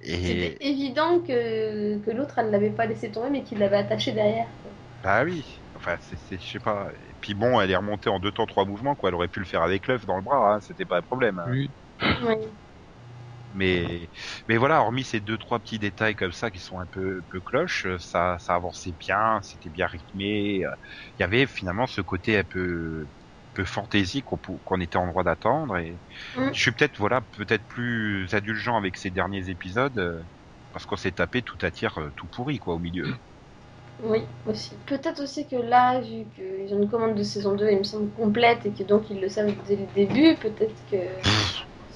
[0.00, 4.12] Et C'était évident que, que l'autre, elle l'avait pas laissé tomber, mais qu'il l'avait attaché
[4.12, 4.48] derrière.
[4.62, 4.72] quoi.
[5.02, 6.92] bah oui, enfin, c'est, je sais pas.
[7.10, 9.08] Et puis bon, elle est remontée en deux temps trois mouvements, quoi.
[9.08, 11.38] Elle aurait pu le faire avec l'œuf dans le bras, hein, c'était pas un problème.
[11.40, 11.58] hein.
[12.20, 12.20] oui.
[12.20, 12.58] Oui.
[13.54, 14.10] Mais,
[14.48, 17.40] mais voilà, hormis ces deux trois petits détails comme ça qui sont un peu, peu
[17.42, 20.60] cloches, euh, ça, ça avançait bien, c'était bien rythmé.
[20.60, 20.66] Il
[21.20, 23.08] y avait finalement ce côté un peu,
[23.54, 25.76] peu fantaisie qu'on, était en droit d'attendre.
[25.76, 25.98] Et
[26.36, 26.50] Mm.
[26.52, 30.22] je suis peut-être voilà, peut-être plus indulgent avec ces derniers épisodes euh,
[30.72, 33.14] parce qu'on s'est tapé tout à tiers euh, tout pourri quoi au milieu.
[34.02, 34.74] Oui, aussi.
[34.86, 38.10] Peut-être aussi que là, vu qu'ils ont une commande de saison 2, il me semble
[38.14, 40.96] complète, et que donc ils le savent dès le début, peut-être que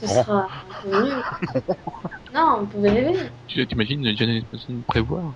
[0.00, 0.22] ce bon.
[0.22, 0.46] sera
[0.84, 1.22] mieux.
[2.34, 3.18] non, on pouvait rêver.
[3.48, 5.34] Tu t'imagines Janet Mason prévoir?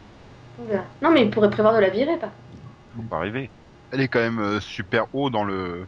[1.03, 2.31] Non, mais ils pourraient prévoir de la virer, pas.
[2.95, 3.51] Faut pas rêver.
[3.91, 5.87] Elle est quand même euh, super haut dans le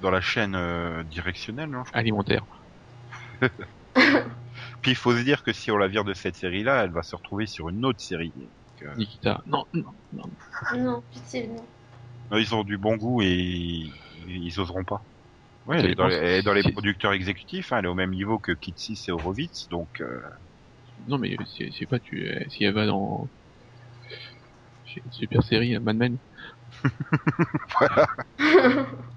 [0.00, 1.70] dans la chaîne euh, directionnelle.
[1.70, 2.00] Non je crois.
[2.00, 2.44] alimentaire.
[4.82, 7.02] Puis il faut se dire que si on la vire de cette série-là, elle va
[7.02, 8.32] se retrouver sur une autre série.
[8.36, 9.42] Donc, euh, Nikita.
[9.46, 10.30] Non, non, non.
[10.76, 11.66] Non, pitié, non.
[12.30, 13.92] non, ils ont du bon goût et ils,
[14.28, 15.02] ils oseront pas.
[15.66, 17.88] Ouais, elle est dans les, elle est dans les si- producteurs exécutifs, hein, elle est
[17.88, 20.20] au même niveau que Kitsis et Horowitz, donc euh,
[21.08, 21.36] Non, mais
[21.78, 23.28] c'est pas tu euh, si elle va dans
[24.94, 26.16] une super série Mad Men.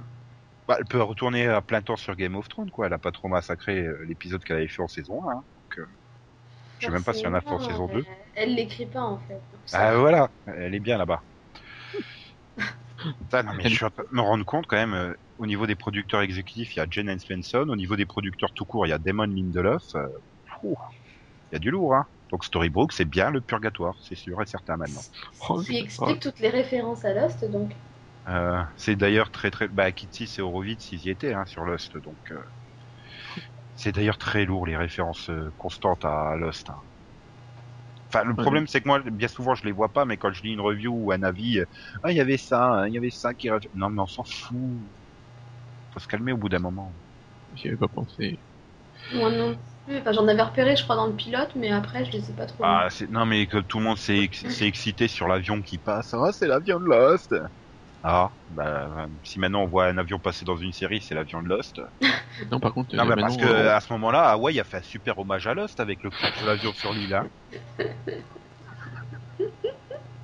[0.70, 2.86] bah, elle peut retourner à plein temps sur Game of Thrones, quoi.
[2.86, 5.32] Elle a pas trop massacré euh, l'épisode qu'elle avait fait en saison 1.
[5.32, 5.44] Hein.
[5.56, 5.86] Donc, euh,
[6.78, 8.06] je sais même pas si on a fait en saison 2.
[8.36, 9.42] Elle, l'écrit pas, en fait.
[9.66, 11.24] ça- Ah voilà, elle est bien là-bas.
[13.20, 15.48] Putain, non, mais je suis en train de me rendre compte quand même, euh, au
[15.48, 18.86] niveau des producteurs exécutifs, il y a Jen Svensson, au niveau des producteurs tout court,
[18.86, 19.82] il y a Damon Lindelof.
[19.96, 20.08] euh,
[20.64, 22.06] il y a du lourd, hein.
[22.32, 25.02] Donc Storybrooke, c'est bien le purgatoire, c'est sûr et certain maintenant.
[25.02, 27.72] Ce qui explique toutes les références à Lost, donc.
[28.30, 29.68] Euh, c'est d'ailleurs très très...
[29.68, 32.20] Bah, Kitsis et Horowitz, ils y étaient hein, sur Lost, donc...
[32.32, 32.42] euh,
[33.74, 36.70] C'est d'ailleurs très lourd, les références euh, constantes à Lost.
[36.70, 36.84] hein.
[38.12, 40.42] Enfin, le problème, c'est que moi, bien souvent, je les vois pas, mais quand je
[40.44, 41.62] lis une review ou un avis,
[42.04, 43.50] ah, il y avait ça, hein, il y avait ça qui...
[43.74, 44.90] Non, mais on s'en fout.
[45.94, 46.96] Faut se calmer au bout d'un moment.
[47.54, 48.44] J'y avais pas pensé.
[49.14, 50.00] Moi non plus.
[50.00, 52.46] Enfin, j'en avais repéré, je crois, dans le pilote, mais après, je les ai pas
[52.48, 52.64] trop.
[52.64, 52.88] Ah.
[53.10, 56.14] Non, mais que tout le monde s'est ex- s'est excité sur l'avion qui passe.
[56.14, 57.34] Ah, c'est l'avion de Lost
[58.04, 61.50] Ah, bah, si maintenant on voit un avion passer dans une série, c'est l'avion de
[61.50, 61.82] Lost.
[62.50, 65.18] Non, par contre, Non, maintenant, parce que à ce moment-là, Hawaii a fait un super
[65.18, 67.14] hommage à Lost avec le coup de l'avion sur l'île.
[67.14, 67.30] Hein.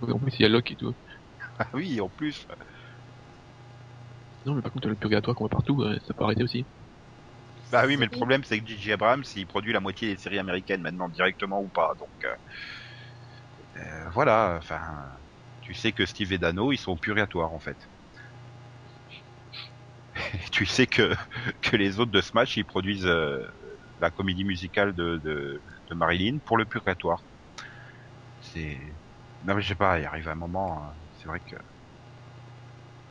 [0.01, 0.95] en plus, il y a Locke et tout.
[1.59, 2.45] Ah oui, en plus.
[4.45, 6.67] Non, mais par contre, le purgatoire qu'on voit partout, euh, ça peut arrêter aussi.
[7.71, 8.93] Bah oui, mais le problème c'est que J.J.
[8.93, 11.93] Abrams, il produit la moitié des séries américaines maintenant directement ou pas.
[11.97, 12.35] Donc euh,
[13.77, 14.79] euh, voilà, enfin,
[15.65, 17.89] tu sais que Steve et Dano, ils sont au purgatoire en fait.
[20.51, 21.15] tu sais que
[21.75, 23.43] les autres de Smash, ils produisent euh,
[23.99, 27.25] la comédie musicale de, Marilyn pour le purgatoire.
[28.39, 28.95] C'est
[29.41, 31.55] non mais je sais pas, il arrive un moment, euh, c'est vrai que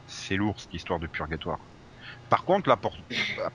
[0.06, 1.58] c'est lourd cette histoire de purgatoire.
[2.30, 2.38] Bah,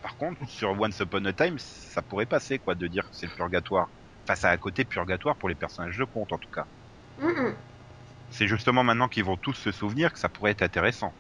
[0.01, 3.27] par contre, sur Once Upon a Time, ça pourrait passer, quoi, de dire que c'est
[3.27, 3.87] le purgatoire.
[4.27, 6.67] Enfin, ça a un côté purgatoire pour les personnages de conte, en tout cas.
[8.31, 11.15] C'est justement maintenant qu'ils vont tous se souvenir que ça pourrait être intéressant.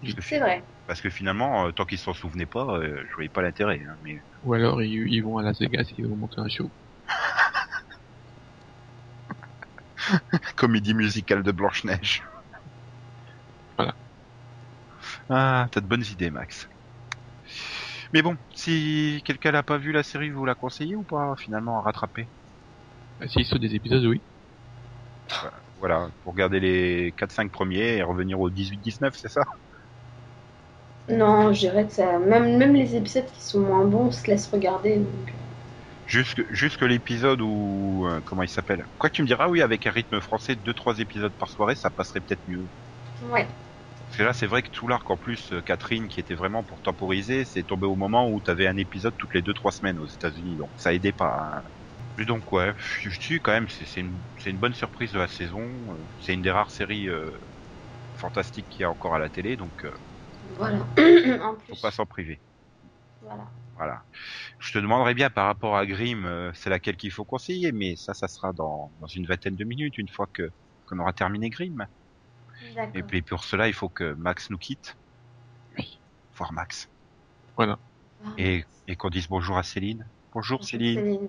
[0.00, 0.64] Parce que, C'est vrai.
[0.86, 3.82] parce que finalement, euh, tant qu'ils s'en souvenaient pas, euh, je voyais pas l'intérêt.
[3.88, 6.48] hein, mais Ou alors, ils, ils vont à Las Vegas et ils vont monter un
[6.48, 6.72] show.
[10.56, 12.22] comédie musicale de Blanche Neige.
[13.76, 13.96] Voilà.
[15.28, 16.68] Ah, t'as de bonnes idées, Max.
[18.12, 21.78] Mais bon, si quelqu'un n'a pas vu la série, vous la conseillez ou pas finalement
[21.78, 22.30] à rattraper?
[23.20, 24.22] Ah, S'ils sautent des épisodes, oui.
[25.30, 25.65] Voilà,
[26.22, 29.42] pour regarder les 4-5 premiers et revenir au 18-19, c'est ça?
[31.08, 32.20] Non, je dirais que ça.
[32.20, 34.98] Même, même les épisodes qui sont moins bons se laissent regarder.
[34.98, 35.34] donc.
[36.06, 38.06] Jusque, jusque l'épisode où...
[38.08, 38.86] euh, comment il s'appelle?
[38.98, 41.90] Quoi que tu me diras, oui, avec un rythme français, 2-3 épisodes par soirée, ça
[41.90, 42.70] passerait peut-être mieux.
[43.20, 43.46] Ouais.
[44.08, 46.64] Parce que là, c'est vrai que tout l'arc, en plus, euh, Catherine, qui était vraiment
[46.64, 50.06] pour temporiser, c'est tombé au moment où t'avais un épisode toutes les 2-3 semaines aux
[50.06, 51.26] États-Unis, donc ça aidait pas.
[51.58, 51.62] hein.
[52.16, 55.18] Mais donc, ouais, je suis quand même, c'est c'est une, c'est une bonne surprise de
[55.18, 55.60] la saison.
[55.94, 57.30] euh, C'est une des rares séries euh,
[58.14, 59.92] fantastiques qu'il y a encore à la télé, donc euh,
[60.56, 60.78] Voilà.
[61.44, 61.80] en faut plus.
[61.80, 62.40] pas s'en priver.
[63.20, 63.46] Voilà.
[63.76, 64.04] Voilà.
[64.58, 67.96] Je te demanderais bien par rapport à Grimm, euh, c'est laquelle qu'il faut conseiller, mais
[67.96, 70.50] ça, ça sera dans, dans une vingtaine de minutes, une fois que
[70.86, 71.86] qu'on aura terminé Grimm.
[72.94, 74.96] Et puis pour cela, il faut que Max nous quitte.
[75.78, 76.00] Oui.
[76.36, 76.88] Voir Max.
[78.24, 80.10] Ah, Et, et qu'on dise bonjour à Céline.
[80.32, 81.00] Bonjour Céline.
[81.00, 81.28] Céline.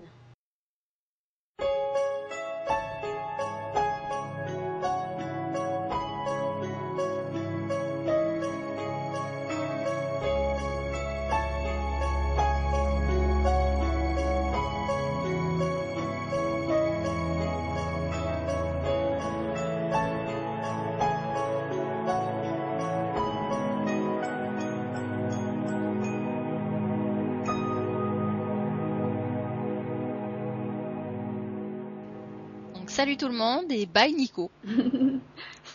[33.07, 34.51] Salut tout le monde et bye Nico.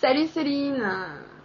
[0.03, 0.85] Salut Céline.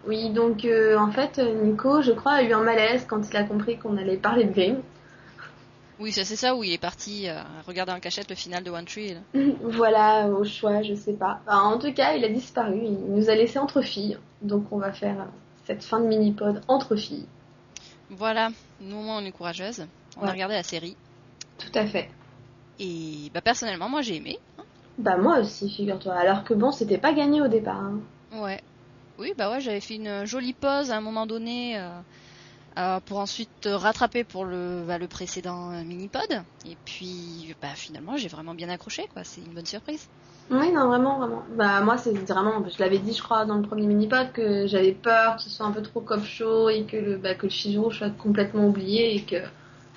[0.05, 3.43] Oui, donc euh, en fait, Nico, je crois, a eu un malaise quand il a
[3.43, 4.81] compris qu'on allait parler de Grimm.
[5.97, 8.69] Oui, ça c'est ça où il est parti euh, regarder en cachette le final de
[8.69, 9.13] One Tree.
[9.13, 9.21] là.
[9.61, 11.39] voilà, au choix, je sais pas.
[11.47, 12.81] Enfin, en tout cas, il a disparu.
[12.83, 14.17] Il nous a laissé entre filles.
[14.41, 15.27] Donc on va faire
[15.65, 17.27] cette fin de mini-pod entre filles.
[18.09, 18.49] Voilà,
[18.81, 19.85] nous au moins on est courageuse.
[20.17, 20.27] On Ouais.
[20.29, 20.97] a regardé la série
[21.57, 22.09] Tout à fait.
[22.77, 24.37] et bah personnellement moi j'ai aimé.
[24.97, 26.13] Bah moi aussi, figure-toi.
[26.13, 27.77] Alors que bon, c'était pas gagné au départ.
[27.77, 27.99] hein.
[28.31, 28.61] Ouais.
[29.19, 31.89] Oui, bah ouais, j'avais fait une jolie pause à un moment donné euh,
[32.77, 36.43] euh, pour ensuite euh, rattraper pour le, bah, le précédent euh, mini-pod.
[36.65, 39.23] Et puis, bah finalement, j'ai vraiment bien accroché, quoi.
[39.23, 40.07] C'est une bonne surprise.
[40.49, 41.43] Oui, non, vraiment, vraiment.
[41.57, 44.93] Bah moi, c'est vraiment, je l'avais dit, je crois, dans le premier mini-pod, que j'avais
[44.93, 47.49] peur que ce soit un peu trop cop show et que le, bah, que le
[47.51, 49.37] Shizuru soit complètement oublié et que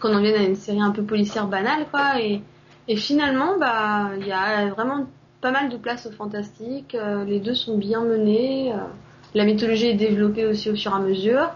[0.00, 2.20] qu'on en vienne à une série un peu policière banale, quoi.
[2.20, 2.42] Et,
[2.90, 5.06] et finalement, bah, il y a vraiment
[5.40, 6.96] pas mal de place au fantastique.
[6.96, 8.72] euh, les deux sont bien menés.
[8.72, 8.78] euh,
[9.32, 11.54] la mythologie est développée aussi au fur et à mesure.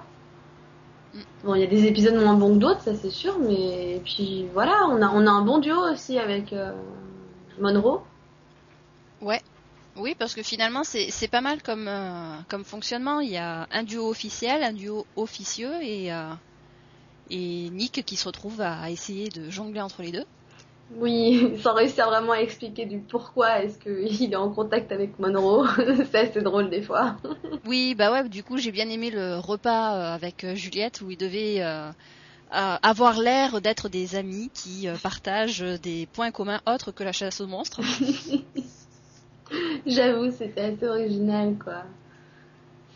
[1.12, 1.18] Mm.
[1.42, 4.02] Bon, il y a des épisodes moins bons que d'autres, ça c'est sûr, mais et
[4.04, 6.70] puis voilà, on a, on a un bon duo aussi avec euh,
[7.58, 8.04] Monroe.
[9.20, 9.42] Ouais.
[9.96, 11.90] Oui, parce que finalement, c'est pas mal comme,
[12.48, 13.18] comme fonctionnement.
[13.20, 16.10] Il y a un duo officiel, un duo officieux et,
[17.30, 20.24] et Nick qui se retrouve à essayer de jongler entre les deux.
[20.96, 25.66] Oui, sans réussir vraiment à expliquer du pourquoi est-ce qu'il est en contact avec Monroe.
[26.10, 27.16] c'est assez drôle des fois.
[27.66, 31.10] Oui, bah ouais, du coup, j'ai bien aimé le repas euh, avec euh, Juliette où
[31.10, 31.90] ils devaient euh,
[32.50, 37.46] avoir l'air d'être des amis qui partagent des points communs autres que la chasse aux
[37.46, 37.80] monstres.
[39.86, 41.82] J'avoue, c'était assez original, quoi.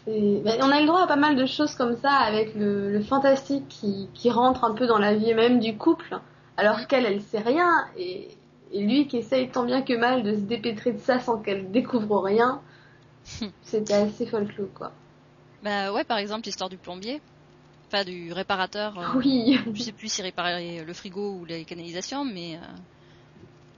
[0.07, 3.03] Ben, on a le droit à pas mal de choses comme ça avec le, le
[3.03, 6.18] fantastique qui, qui rentre un peu dans la vie même du couple,
[6.59, 8.29] alors qu'elle, elle sait rien, et,
[8.73, 11.71] et lui qui essaye tant bien que mal de se dépêtrer de ça sans qu'elle
[11.73, 12.62] découvre rien.
[13.62, 14.92] C'était assez folklore, quoi.
[15.62, 17.21] Bah ouais, par exemple l'histoire du plombier,
[17.92, 18.99] enfin du réparateur.
[18.99, 19.59] euh, Oui.
[19.75, 22.61] je sais plus s'il réparait le frigo ou les canalisations, mais euh,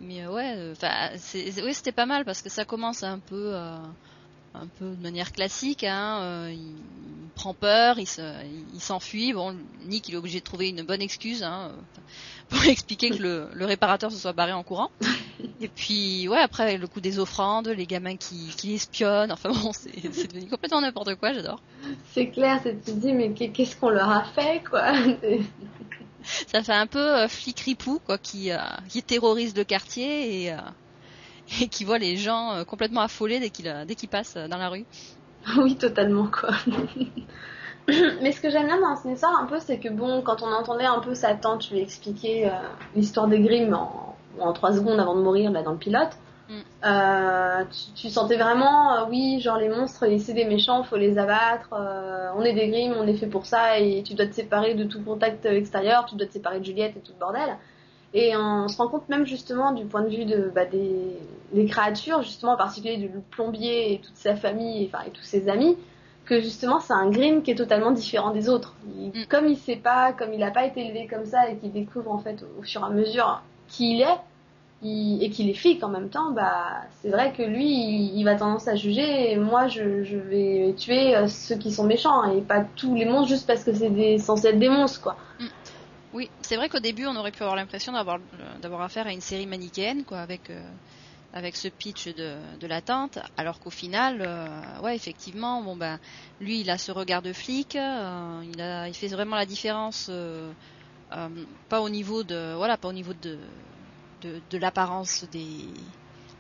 [0.01, 3.77] mais euh, ouais, euh, enfin c'était pas mal parce que ça commence un peu euh,
[4.55, 5.85] un peu de manière classique.
[5.85, 8.21] Hein, euh, il, il prend peur, il se
[8.75, 9.33] il s'enfuit.
[9.33, 12.01] Bon, Nick il est obligé de trouver une bonne excuse hein, euh,
[12.49, 14.91] pour expliquer que le, le réparateur se soit barré en courant.
[15.63, 19.33] Et puis ouais après le coup des offrandes, les gamins qui qui espionnent.
[19.33, 21.33] Enfin bon c'est c'est devenu complètement n'importe quoi.
[21.33, 21.63] J'adore.
[22.13, 24.93] C'est clair, c'est tu te dis mais qu'est- qu'est-ce qu'on leur a fait quoi?
[26.49, 28.59] Ça fait un peu euh, flic ripou quoi, qui euh,
[28.89, 30.59] qui terrorise le quartier et euh,
[31.61, 34.49] et qui voit les gens euh, complètement affolés dès qu'il euh, dès qu'ils passent euh,
[34.49, 34.85] dans la rue.
[35.57, 36.51] Oui, totalement quoi.
[38.23, 40.53] Mais ce que j'aime bien dans cette histoire un peu, c'est que bon, quand on
[40.53, 42.51] entendait un peu sa tante lui expliquer euh,
[42.95, 46.13] l'histoire des Grimm en, en 3 secondes avant de mourir là dans le pilote,
[46.51, 46.61] Mm.
[46.85, 51.17] euh, tu, tu sentais vraiment, euh, oui, genre les monstres, c'est des méchants, faut les
[51.17, 51.69] abattre,
[52.37, 54.83] on est des Grimm, on est fait pour ça et tu dois te séparer de
[54.83, 57.57] tout contact extérieur, tu dois te séparer de Juliette et tout le bordel.
[58.13, 60.91] Et on se rend compte même justement du point de vue de, bah, des,
[61.53, 65.49] des créatures, justement en particulier du plombier et toute sa famille, enfin, et tous ses
[65.49, 65.77] amis,
[66.25, 68.75] que justement c'est un Grimm qui est totalement différent des autres.
[68.99, 69.27] Il- Mm.
[69.29, 72.11] Comme il sait pas, comme il n'a pas été élevé comme ça et qu'il découvre
[72.13, 74.19] en fait au, au fur et à mesure qui il est,
[74.83, 78.25] il- et qu'il est flic en même temps, bah c'est vrai que lui il, il
[78.25, 82.25] va tendance à juger et moi je, je vais tuer euh, ceux qui sont méchants
[82.33, 85.17] et pas tous les monstres juste parce que c'est censé être des monstres quoi.
[86.13, 89.21] Oui, c'est vrai qu'au début on aurait pu avoir l'impression d'avoir euh, affaire à une
[89.21, 90.73] série manichéenne quoi, avec euh,
[91.55, 96.01] ce pitch de, de la tante, alors qu'au final, euh, ouais effectivement, bon ben
[96.41, 100.11] lui il a ce regard de flic, il fait vraiment la différence.
[101.69, 103.41] pas au niveau de voilà pas au niveau de,
[104.23, 105.75] de l'apparence des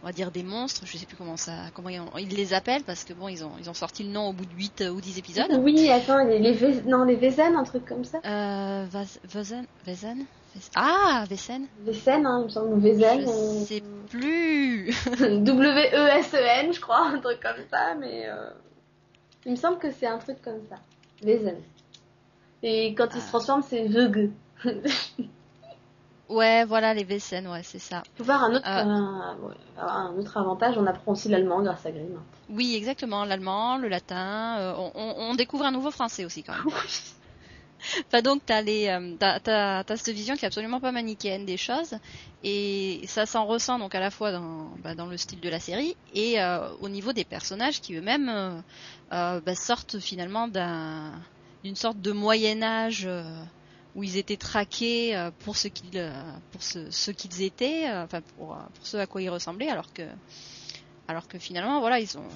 [0.03, 2.85] on va dire des monstres je sais plus comment ça comment ils, ils les appellent
[2.85, 5.01] parce que bon ils ont ils ont sorti le nom au bout de 8 ou
[5.01, 8.19] 10 épisodes Oui, attends, les, les, Vé- non, les Vézen, un truc comme ça.
[8.25, 8.87] euh,
[9.25, 10.25] Vazen Vazen
[10.75, 13.21] ah Vesen Vésen, hein, il me semble, Vézen.
[13.21, 18.51] je ou- sais plus W-E-S-E-N, je crois, un truc comme ça, mais euh,
[19.47, 20.77] il me semble que c'est un truc comme ça.
[21.23, 21.57] Vézen.
[22.63, 23.29] Et quand il se Ah.
[23.29, 24.31] transforme, c'est Vug.
[26.31, 28.83] ouais voilà les Vesen ouais c'est ça Faut voir un autre, Ah.
[29.79, 32.19] un, autre avantage, on apprend aussi l'allemand grâce à Grimm.
[32.49, 36.65] oui exactement l'allemand le latin euh, on, découvre un nouveau français aussi quand même
[38.07, 41.47] Enfin, donc t'as les euh, t'as t'as t'as cette vision qui est absolument pas manichéenne
[41.47, 41.95] des choses
[42.45, 45.59] et ça s'en ressent donc à la fois dans bah, dans le style de la
[45.61, 48.61] série et euh, au niveau des personnages qui eux-mêmes euh,
[49.13, 51.11] euh, bah, sortent finalement d'un
[51.65, 53.25] d'une sorte de Moyen Âge euh,
[53.95, 56.13] où ils étaient traqués euh, pour ce qu'ils euh,
[56.53, 59.93] pour ce, ce qu'ils étaient euh, enfin pour pour ce à quoi ils ressemblaient alors
[59.93, 60.03] que
[61.09, 62.29] alors que finalement voilà ils ont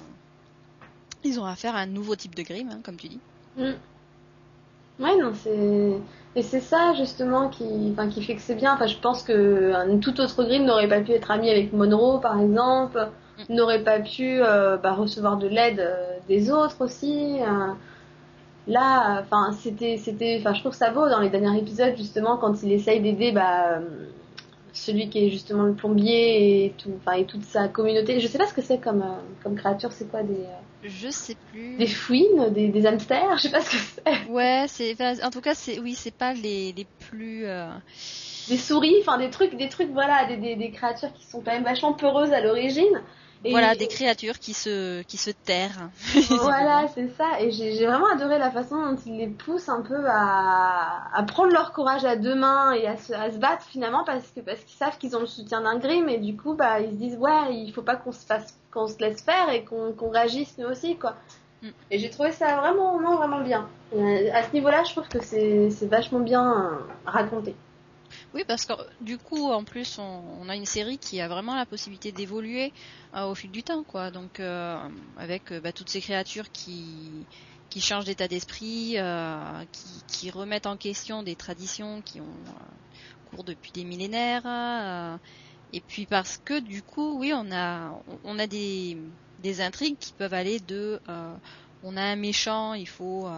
[1.23, 3.21] ils ont affaire à un nouveau type de Grimm hein, comme tu dis
[3.57, 3.71] Mm.
[4.99, 5.97] Ouais, non, c'est.
[6.37, 8.73] Et c'est ça, justement, qui, enfin, qui fait que c'est bien.
[8.73, 12.19] Enfin, je pense que un tout autre Grimm n'aurait pas pu être ami avec Monroe,
[12.21, 13.09] par exemple,
[13.49, 13.55] Mm.
[13.55, 15.85] n'aurait pas pu euh, bah, recevoir de l'aide
[16.29, 17.37] des autres aussi.
[18.67, 22.63] Là, enfin, c'était, c'était, enfin, je trouve ça beau dans les derniers épisodes, justement, quand
[22.63, 24.07] il essaye d'aider, bah, euh,
[24.73, 28.19] celui qui est justement le plombier et tout, enfin, et toute sa communauté.
[28.19, 31.09] Je sais pas ce que c'est comme, euh, comme créature, c'est quoi, des, euh, je
[31.09, 34.29] sais plus des fouines, des, des hamsters, je sais pas ce que c'est.
[34.29, 37.69] Ouais, c'est en tout cas c'est oui, c'est pas les les plus euh,
[38.49, 41.51] des souris, enfin des trucs, des trucs, voilà, des, des, des créatures qui sont quand
[41.51, 43.01] même vachement peureuses à l'origine.
[43.45, 45.89] Et voilà des créatures qui se qui se terrent.
[46.29, 47.39] Voilà, c'est ça.
[47.39, 51.51] Et j'ai vraiment adoré la façon dont ils les poussent un peu à, à prendre
[51.51, 54.59] leur courage à deux mains et à se, à se battre finalement parce que parce
[54.61, 57.17] qu'ils savent qu'ils ont le soutien d'un Grimm et du coup bah ils se disent
[57.17, 60.67] ouais il faut pas qu'on se fasse qu'on se laisse faire et qu'on réagisse nous
[60.67, 61.15] aussi quoi.
[61.61, 61.67] Mm.
[61.91, 63.69] Et j'ai trouvé ça vraiment vraiment vraiment bien.
[63.95, 67.55] Et à ce niveau-là, je trouve que c'est c'est vachement bien euh, raconté.
[68.35, 71.65] Oui, parce que du coup, en plus, on, a une série qui a vraiment la
[71.65, 72.73] possibilité d'évoluer
[73.15, 74.11] euh, au fil du temps, quoi.
[74.11, 74.77] Donc, euh,
[75.15, 77.27] avec euh, bah, toutes ces créatures qui
[77.69, 78.97] qui changent d'état d'esprit,
[79.71, 82.43] qui, qui remettent en question des traditions qui ont
[83.25, 85.19] cours depuis des millénaires.
[85.71, 88.97] et puis parce que du coup, oui, on a on a des
[89.39, 91.01] des intrigues qui peuvent aller de
[91.85, 93.29] on a un méchant, il faut, euh,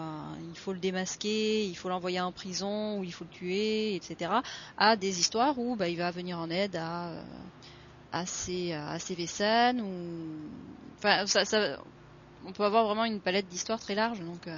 [0.49, 4.31] il faut le démasquer, il faut l'envoyer en prison, ou il faut le tuer, etc.
[4.77, 7.21] À des histoires où bah, il va venir en aide à, euh,
[8.13, 9.15] à ses, à ses
[9.81, 10.49] ou
[10.97, 11.77] enfin, ça, ça,
[12.45, 14.57] on peut avoir vraiment une palette d'histoires très large, donc euh,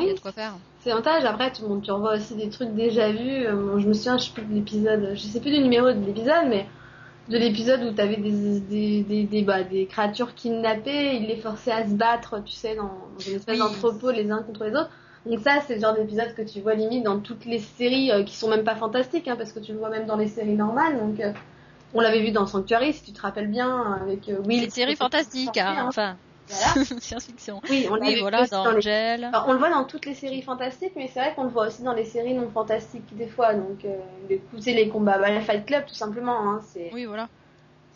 [0.00, 0.58] il y Oui, a de quoi faire.
[0.80, 1.24] C'est l'avantage.
[1.24, 3.46] Après, tu, bon, tu revois aussi des trucs déjà vus.
[3.46, 6.04] Euh, je me souviens, je sais plus de l'épisode, je sais plus du numéro de
[6.04, 6.66] l'épisode, mais
[7.28, 11.72] de l'épisode où t'avais des des des des, bah, des créatures kidnappées, ils les forçaient
[11.72, 13.58] à se battre, tu sais, dans, dans une espèce Oui.
[13.58, 14.90] d'entrepôt les uns contre les autres.
[15.26, 18.22] Donc ça, c'est le genre d'épisode que tu vois limite dans toutes les séries euh,
[18.22, 20.54] qui sont même pas fantastiques, hein, parce que tu le vois même dans les séries
[20.54, 20.98] normales.
[20.98, 21.32] Donc euh,
[21.92, 24.60] on l'avait vu dans Sanctuary, si tu te rappelles bien, avec euh, Will.
[24.60, 26.16] C'est une série fantastique, hein, enfin,
[26.48, 26.84] Voilà.
[27.00, 27.60] science-fiction.
[27.68, 29.24] Oui, on Oui, l'avait vu voilà, aussi dans dans les Angel.
[29.24, 31.66] Alors, on le voit dans toutes les séries fantastiques, mais c'est vrai qu'on le voit
[31.66, 33.54] aussi dans les séries non fantastiques des fois.
[33.54, 34.42] Donc, euh, les,
[34.72, 36.38] les combats, bah, la Fight Club tout simplement.
[36.40, 37.28] Hein, c'est, Oui, voilà.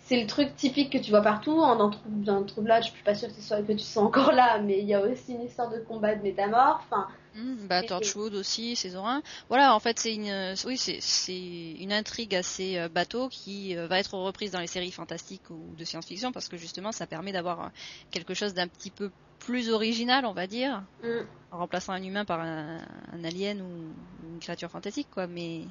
[0.03, 1.59] C'est le truc typique que tu vois partout.
[1.61, 4.03] En, dans, Trou- dans Troublade, je suis pas sûre que, ce soit, que tu sois
[4.03, 6.85] encore là, mais il y a aussi une histoire de combat de métamorphes.
[6.91, 9.23] Enfin, Hmm, bah, Torchwood aussi, saison 1.
[9.49, 13.87] Voilà, en fait, c'est une, euh, oui, c'est, une intrigue assez euh, bateau qui euh,
[13.87, 17.33] va être reprise dans les séries fantastiques ou de science-fiction parce que justement, ça permet
[17.33, 17.71] d'avoir
[18.11, 21.23] quelque chose d'un petit peu plus original, on va dire, mm,
[21.53, 22.79] en remplaçant un humain par un,
[23.13, 25.27] un alien ou une créature fantastique, quoi.
[25.27, 25.69] Mais,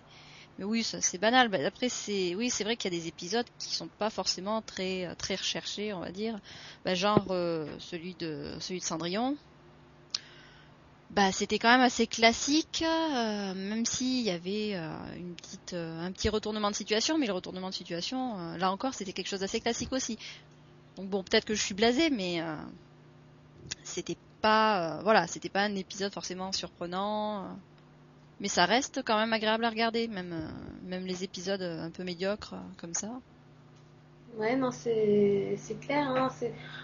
[0.58, 1.50] mais oui, ça, c'est banal.
[1.50, 4.62] Bah, après, c'est, oui, c'est vrai qu'il y a des épisodes qui sont pas forcément
[4.62, 6.40] très, euh, très recherchés, on va dire.
[6.86, 9.38] Bah, genre euh, celui de, celui de Cendrillon.
[11.12, 14.76] Bah, c'était quand même assez classique, euh, même s'il y avait
[15.18, 19.12] une petite, un petit retournement de situation, mais le retournement de situation, là encore, c'était
[19.12, 20.18] quelque chose d'assez classique aussi.
[20.96, 22.42] Donc bon, peut-être que je suis blasée, mais
[23.84, 27.60] c'était pas, voilà, c'était pas un épisode forcément surprenant,
[28.42, 31.92] mais ça reste quand même agréable à regarder, même, euh, même les épisodes euh, un
[31.92, 33.10] peu médiocres euh, comme ça.
[34.40, 36.10] ouais, non, c'est, clair.
[36.10, 36.30] Hein.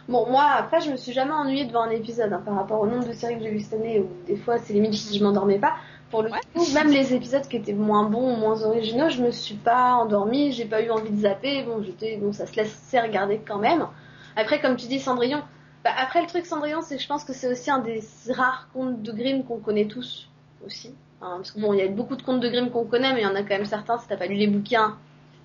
[0.08, 2.86] Bon, moi, après, je me suis jamais ennuyée devant un épisode hein, par rapport au
[2.86, 5.24] nombre de séries que j'ai vues cette année, où des fois, c'est limite si je
[5.24, 5.76] m'endormais pas.
[6.12, 6.40] Pour le Ouais.
[6.54, 9.96] coup, même les épisodes qui étaient moins bons ou moins originaux, je me suis pas
[9.96, 11.64] endormie, j'ai pas eu envie de zapper.
[11.64, 13.88] Bon, j'étais, bon, ça se laissait regarder quand même.
[14.36, 15.42] Après, comme tu dis, Cendrillon.
[15.84, 18.70] Bah, après, le truc Cendrillon, c'est que je pense que c'est aussi un des rares
[18.74, 20.30] contes de Grimm qu'on connaît tous
[20.64, 20.94] aussi.
[21.22, 23.22] Hein, parce que bon, il y a beaucoup de contes de Grimm qu'on connaît, mais
[23.22, 23.98] il y en a quand même certains.
[23.98, 24.98] Si t'as pas lu les bouquins,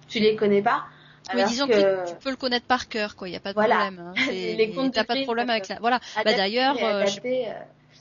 [0.09, 0.85] tu les connais pas.
[1.33, 3.29] Oui, Alors disons que, que tu peux le connaître par cœur, quoi.
[3.29, 3.77] Il y a pas de Voilà.
[3.77, 3.99] problème.
[4.01, 4.13] hein.
[4.33, 5.77] Les contes T'as pas de problème avec ça.
[5.81, 6.01] Voilà.
[6.17, 7.53] adapté d'ailleurs, euh, je- euh,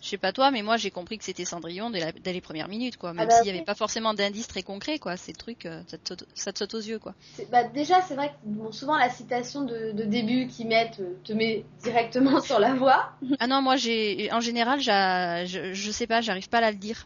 [0.02, 2.42] Je sais pas toi, mais moi j'ai compris que c'était Cendrillon dès, la- dès les
[2.42, 3.14] premières minutes, quoi.
[3.14, 3.58] Même bah s'il y oui.
[3.58, 5.16] avait pas forcément d'indices très concrets, quoi.
[5.16, 7.14] C'est le truc, euh, ça te, saute, ça te saute aux yeux, quoi.
[7.52, 11.34] Bah, déjà, c'est vrai que bon, souvent la citation de, de début qu'ils mettent te
[11.34, 13.12] met directement sur la voie.
[13.40, 16.78] Ah non, moi j'ai, en général, je, je sais pas, j'arrive pas à la le
[16.78, 17.06] dire.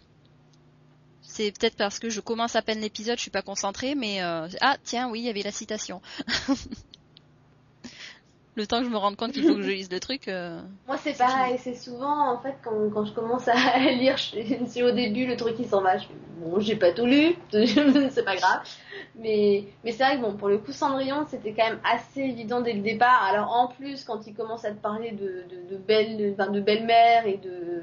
[1.36, 4.48] C'est peut-être parce que je commence à peine l'épisode, je suis pas concentrée, mais euh,
[4.62, 6.02] ah tiens, oui, il y avait la citation.
[8.56, 10.30] le temps que je me rende compte qu'il faut que je lise le truc.
[10.30, 11.58] euh, Moi, c'est pareil.
[11.62, 15.36] C'est souvent, en fait, quand, quand je commence à lire, je, si au début le
[15.36, 16.06] truc il s'en va, je
[16.40, 18.62] bon, j'ai pas tout lu, c'est pas grave.
[19.20, 22.62] Mais, mais c'est vrai que bon, pour le coup, Cendrillon, c'était quand même assez évident
[22.62, 23.24] dès le départ.
[23.30, 26.62] Alors, en plus, quand il commence à te parler de, de, de belle, de, de
[26.62, 27.82] belle-mère et de,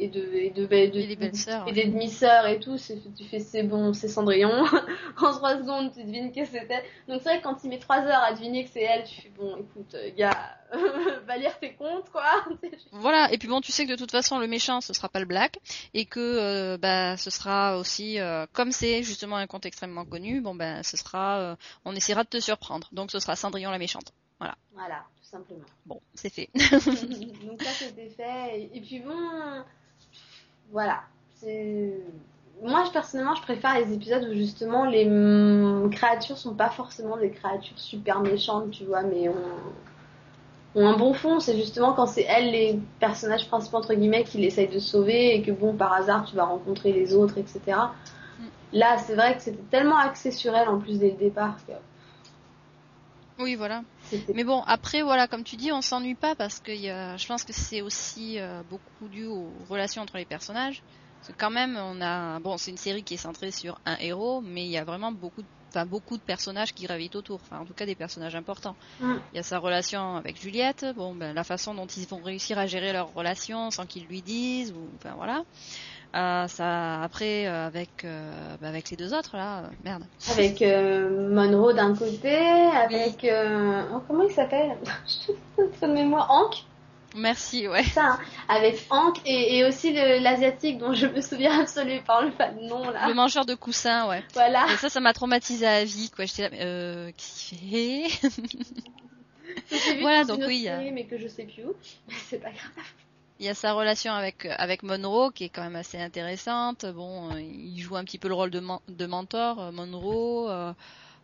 [0.00, 1.72] et de, et de, de, Et ouais.
[1.72, 2.76] des demi-sœurs et tout,
[3.16, 4.64] tu fais c'est bon, c'est Cendrillon.
[5.18, 6.82] en trois secondes, tu devines que c'était.
[7.06, 9.20] Donc c'est vrai que quand il met trois heures à deviner que c'est elle, tu
[9.20, 10.56] fais bon, écoute, euh, gars,
[11.26, 12.24] va lire tes comptes, quoi.
[12.92, 15.20] Voilà, et puis bon, tu sais que de toute façon le méchant ce sera pas
[15.20, 15.58] le black
[15.94, 20.40] et que euh, bah ce sera aussi euh, comme c'est justement un conte extrêmement connu,
[20.40, 22.88] bon ben ce sera euh, on essaiera de te surprendre.
[22.92, 24.12] Donc ce sera Cendrillon la méchante.
[24.72, 25.66] Voilà, tout simplement.
[25.84, 26.48] Bon, c'est fait.
[26.54, 28.70] Donc ça c'était fait.
[28.72, 29.64] Et puis bon,
[30.72, 31.00] voilà.
[31.36, 31.92] C'est
[32.62, 35.08] moi je, personnellement je préfère les épisodes où justement les
[35.90, 39.34] créatures sont pas forcément des créatures super méchantes, tu vois, mais ont,
[40.74, 41.40] ont un bon fond.
[41.40, 45.42] C'est justement quand c'est elles les personnages principaux entre guillemets qui l'essayent de sauver et
[45.42, 47.60] que bon par hasard tu vas rencontrer les autres, etc.
[47.66, 48.44] Mm.
[48.74, 51.72] Là c'est vrai que c'était tellement axé sur elles en plus dès le départ que
[53.40, 53.82] Oui, voilà.
[54.34, 57.26] Mais bon, après voilà, comme tu dis, on s'ennuie pas parce que y a, je
[57.26, 60.82] pense que c'est aussi euh, beaucoup dû aux relations entre les personnages.
[61.20, 63.96] Parce que quand même, on a bon, c'est une série qui est centrée sur un
[63.98, 67.36] héros, mais il y a vraiment beaucoup de Enfin, beaucoup de personnages qui gravitent autour,
[67.36, 68.76] enfin en tout cas des personnages importants.
[68.98, 69.14] Mm.
[69.32, 72.58] Il y a sa relation avec Juliette, bon ben la façon dont ils vont réussir
[72.58, 75.44] à gérer leur relation sans qu'ils lui disent, ou enfin voilà.
[76.14, 80.04] Euh, ça après euh, avec euh, ben, avec les deux autres là, merde.
[80.32, 83.26] Avec Monroe d'un côté, avec
[83.92, 84.76] oh, comment il s'appelle?
[85.06, 86.64] Je de mémoire Hank,
[87.16, 87.82] Merci, ouais.
[87.84, 88.18] ça, hein.
[88.48, 92.60] avec Hank et, et aussi l'asiatique dont je me souviens absolument pas le pas de
[92.60, 93.08] nom là.
[93.08, 94.22] Le mangeur de coussins, ouais.
[94.34, 94.66] Voilà.
[94.72, 96.24] Et ça, ça m'a traumatisé à vie, quoi.
[96.24, 98.28] J'étais là, mais, euh, qu'est-ce qu'il fait?
[100.00, 101.74] Voilà, donc oui, série, mais que je sais plus où.
[102.08, 102.84] Mais c'est pas grave.
[103.40, 106.84] Il y a sa relation avec avec Monroe qui est quand même assez intéressante.
[106.84, 110.50] Bon, euh, il joue un petit peu le rôle de, de mentor, euh, Monroe.
[110.50, 110.72] euh,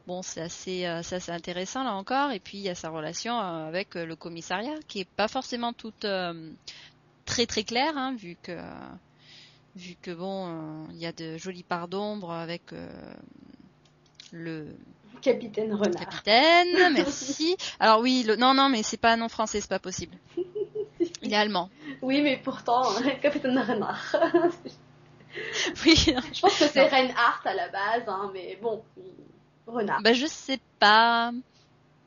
[0.06, 2.30] bon, c'est assez, euh, assez intéressant là encore.
[2.30, 5.28] Et puis il y a sa relation euh, avec euh, le commissariat qui est pas
[5.28, 6.50] forcément toute euh,
[7.26, 8.58] très très claire, hein, vu que
[9.76, 12.88] vu que bon, euh, il y a de jolies parts d'ombre avec euh,
[14.32, 14.68] le
[15.20, 16.00] Capitaine Renard.
[16.00, 17.56] Capitaine, merci.
[17.78, 18.36] Alors oui, le...
[18.36, 20.16] non, non, mais c'est pas un nom français, c'est pas possible.
[21.22, 21.70] Il est allemand.
[22.02, 22.82] Oui, mais pourtant,
[23.22, 24.16] Capitaine Renard.
[25.84, 25.94] Oui.
[26.32, 28.82] Je pense que c'est Reinhardt à la base, hein, mais bon,
[29.66, 30.00] Renard.
[30.00, 31.30] Bah je sais pas.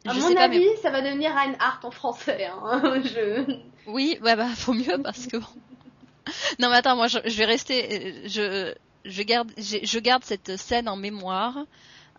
[0.03, 2.45] À Je mon sais pas, avis, mais ça va devenir Reinhardt en français.
[2.45, 2.81] Hein.
[3.03, 3.59] Je...
[3.85, 5.37] oui, ouais, bah faut mieux parce que.
[6.57, 8.73] Non mais attends, moi je, je vais rester, euh, je
[9.05, 11.57] je garde je, garde cette scène en mémoire.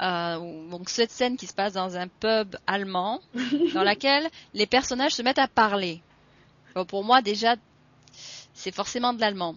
[0.01, 3.20] Euh, donc cette scène qui se passe dans un pub allemand,
[3.74, 6.01] dans laquelle les personnages se mettent à parler.
[6.74, 7.56] Bon, pour moi déjà,
[8.54, 9.56] c'est forcément de l'allemand.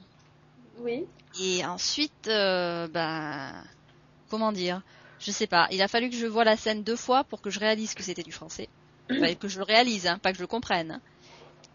[0.79, 1.05] Oui.
[1.41, 3.51] Et ensuite, euh, ben,
[4.29, 4.81] comment dire?
[5.19, 5.67] Je sais pas.
[5.71, 8.03] Il a fallu que je voie la scène deux fois pour que je réalise que
[8.03, 8.69] c'était du français.
[9.11, 10.99] Enfin, que je le réalise, hein, pas que je le comprenne.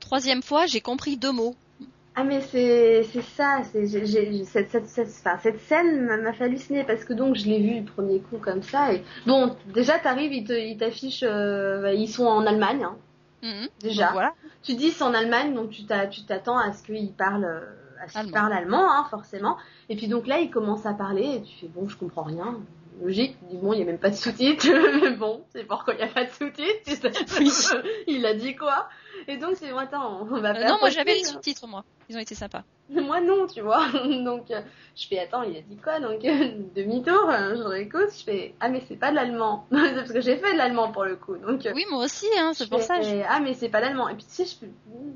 [0.01, 1.55] Troisième fois, j'ai compris deux mots.
[2.21, 7.05] Ah mais c'est c'est ça, c'est cette cette cette, enfin, cette scène m'a halluciner parce
[7.05, 10.43] que donc je l'ai vu le premier coup comme ça et bon déjà t'arrives ils
[10.43, 12.97] te ils t'affichent euh, bah, ils sont en Allemagne hein,
[13.43, 13.69] Mhm.
[13.81, 14.05] déjà.
[14.07, 14.35] Donc, voilà.
[14.63, 17.61] Tu dis c'est en Allemagne donc tu t'a- tu t'attends à ce qu'ils parlent euh,
[18.01, 18.91] à ce qu'ils Allemand.
[18.91, 19.57] hein, forcément
[19.89, 22.61] et puis donc là ils commencent à parler et tu fais bon je comprends rien.
[23.01, 24.67] Logique, tu dis bon, il n'y a même pas de sous-titres,
[25.01, 27.07] mais bon, c'est pourquoi il n'y a pas de sous-titres.
[28.09, 28.89] il a dit quoi?
[29.27, 31.85] Et donc c'est attends, on va Euh, faire non, moi j'avais les sous-titres, moi.
[32.09, 32.63] Ils ont été sympas.
[32.91, 33.87] Moi non, tu vois.
[34.25, 34.63] Donc euh,
[34.97, 38.71] je fais attends, il a dit quoi Donc euh, demi-tour, je réécoute, je fais ah
[38.71, 39.67] mais c'est pas de l'allemand.
[39.71, 41.37] Parce que j'ai fait de l'allemand pour le coup.
[41.37, 43.03] Donc Oui, moi aussi, hein, c'est pour fais, ça.
[43.03, 44.09] je- Ah mais c'est pas l'allemand.
[44.09, 44.71] Et puis tu sais, je fais,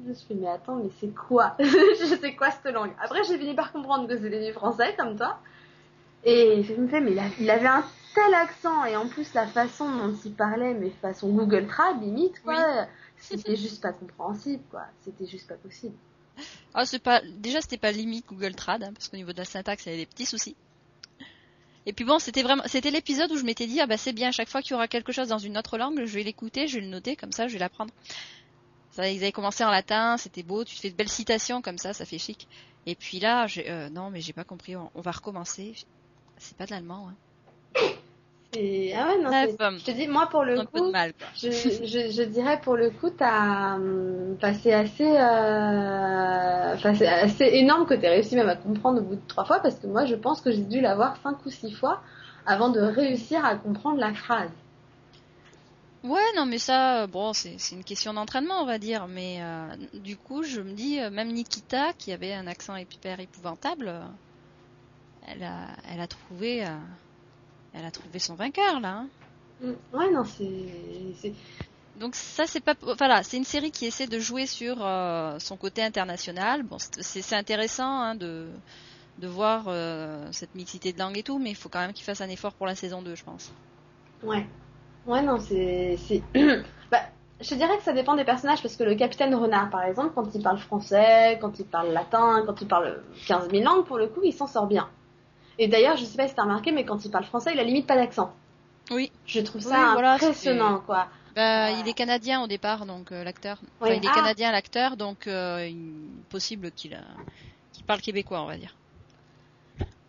[0.06, 1.56] je fais mais attends, mais c'est quoi?
[1.58, 2.92] Je sais quoi cette langue?
[3.02, 5.38] Après j'ai fini par comprendre que c'était du français comme toi.
[6.24, 7.84] Et je me fais mais il avait un
[8.14, 12.42] tel accent et en plus la façon dont il parlait, mais façon Google Trad limite
[12.44, 12.54] quoi.
[13.22, 14.82] C'était juste pas compréhensible quoi.
[15.04, 15.94] C'était juste pas possible.
[16.74, 17.22] Ah, c'est pas.
[17.38, 19.92] Déjà, c'était pas limite Google Trad, hein, parce qu'au niveau de la syntaxe, il y
[19.92, 20.56] avait des petits soucis.
[21.84, 24.28] Et puis bon, c'était vraiment, c'était l'épisode où je m'étais dit, ah bah c'est bien,
[24.28, 26.68] à chaque fois qu'il y aura quelque chose dans une autre langue, je vais l'écouter,
[26.68, 27.92] je vais le noter, comme ça, je vais l'apprendre.
[28.92, 31.92] Ça, ils avaient commencé en latin, c'était beau, tu fais de belles citations comme ça,
[31.92, 32.46] ça fait chic.
[32.86, 35.74] Et puis là, j'ai, euh, non, mais j'ai pas compris, on, on va recommencer.
[36.38, 37.16] C'est pas de l'allemand, hein.
[38.54, 39.30] Ah ouais non.
[39.30, 40.90] Bref, Je te dis moi pour le coup.
[40.90, 41.12] mal.
[41.34, 47.86] Je, je, je dirais pour le coup, t'as hum, enfin, c'est assez, euh, assez énorme
[47.86, 50.14] que t'aies réussi même à comprendre au bout de trois fois parce que moi je
[50.14, 52.02] pense que j'ai dû l'avoir cinq ou six fois
[52.44, 54.50] avant de réussir à comprendre la phrase.
[56.04, 59.06] Ouais, non, mais ça, euh, bon, c'est une question d'entraînement, on va dire.
[59.06, 63.92] Mais euh, du coup, je me dis, même Nikita, qui avait un accent hyper épouvantable,
[65.28, 66.70] elle a, elle a trouvé, euh,
[67.74, 68.90] elle a trouvé son vainqueur là.
[68.98, 69.08] hein.
[69.62, 71.32] Hum, Ouais non c'est,
[72.00, 75.56] Donc ça, c'est pas, voilà, c'est une série qui essaie de jouer sur euh, son
[75.56, 76.62] côté international.
[76.62, 78.48] Bon, c'est- intéressant hein, de
[79.18, 82.04] de voir euh, cette mixité de langue et tout, mais il faut quand même qu'il
[82.04, 83.52] fasse un effort pour la saison 2, je pense.
[84.22, 84.46] ouais,
[85.06, 86.22] ouais non c'est, c'est,
[86.90, 87.00] bah,
[87.40, 90.34] je dirais que ça dépend des personnages parce que le capitaine Renard par exemple quand
[90.34, 94.08] il parle français, quand il parle latin, quand il parle 15 000 langues pour le
[94.08, 94.88] coup il s'en sort bien.
[95.58, 97.64] Et d'ailleurs je sais pas si t'as remarqué mais quand il parle français il a
[97.64, 98.32] limite pas d'accent.
[98.90, 99.10] Oui.
[99.26, 101.06] Je trouve Oui, ça voilà, impressionnant, quoi.
[101.34, 101.70] Bah, Ah.
[101.80, 103.58] il est canadien au départ, donc euh, l'acteur.
[103.80, 103.98] Enfin, Oui.
[103.98, 104.14] il est Ah.
[104.14, 106.98] canadien l'acteur, donc euh, il- possible qu'il euh,
[107.72, 108.76] qu'il parle québécois, on va dire.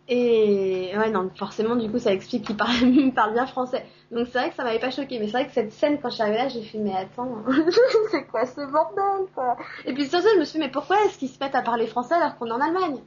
[0.06, 2.74] Et ouais, non, forcément, du coup, ça explique qu'il parle,
[3.32, 3.86] bien français.
[4.10, 6.10] Donc c'est vrai que ça m'avait pas choqué, mais c'est vrai que cette scène, quand
[6.10, 7.38] je suis arrivée là, j'ai fait, mais attends,
[8.10, 9.56] c'est quoi ce bordel, quoi?
[9.86, 11.86] Et puis surtout, je me suis dit, mais pourquoi est-ce qu'ils se mettent à parler
[11.86, 12.98] français alors qu'on est en Allemagne?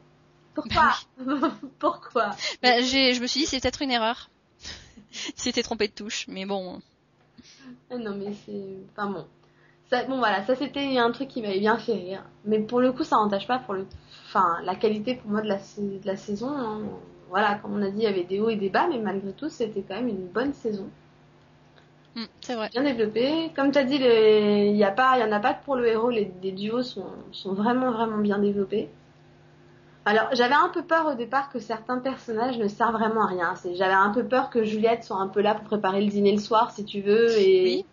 [0.63, 0.93] Pourquoi
[1.79, 2.31] Pourquoi
[2.63, 4.29] Bah, j'ai, je me suis dit c'est peut-être une erreur.
[5.27, 6.81] il s'était trompé de touche, mais bon.
[7.91, 8.77] Ah Non, mais c'est...
[8.91, 9.25] Enfin bon.
[9.89, 12.23] Ça, bon, voilà, ça c'était un truc qui m'avait bien fait rire.
[12.45, 13.85] Mais pour le coup, ça n'entache pas pour le...
[14.27, 16.49] Enfin, la qualité pour moi de la, sa- de la saison.
[16.49, 16.81] hein.
[17.29, 19.33] Voilà, comme on a dit, il y avait des hauts et des bas, mais malgré
[19.33, 20.89] tout, c'était quand même une bonne saison.
[22.15, 22.69] Hmm, c'est vrai.
[22.71, 23.51] Bien développée.
[23.55, 24.69] Comme tu as dit, les...
[24.71, 26.51] il y a pas, il y en a pas que pour le héros, les, les
[26.51, 28.89] duos sont, sont vraiment, vraiment bien développés.
[30.07, 33.53] Alors, j'avais un peu peur au départ que certains personnages ne servent vraiment à rien.
[33.75, 36.39] J'avais un peu peur que Juliette soit un peu là pour préparer le dîner le
[36.39, 37.85] soir, si tu veux, et, Oui.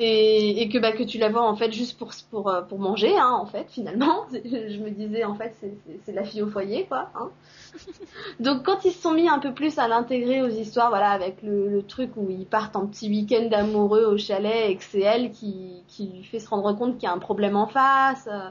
[0.00, 2.80] et, et que bah que tu la vois en fait juste pour pour euh, pour
[2.80, 4.24] manger, hein, en fait, finalement.
[4.32, 5.54] Je me disais en fait
[6.04, 7.10] c'est la fille au foyer, quoi.
[7.14, 7.30] Hein.
[8.40, 11.42] Donc quand ils se sont mis un peu plus à l'intégrer aux histoires, voilà, avec
[11.42, 15.00] le, le truc où ils partent en petit week-end amoureux au chalet et que c'est
[15.02, 18.28] elle qui qui lui fait se rendre compte qu'il y a un problème en face.
[18.28, 18.50] euh,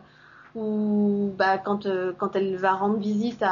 [0.55, 3.49] ou bah quand euh, quand elle va rendre visite à,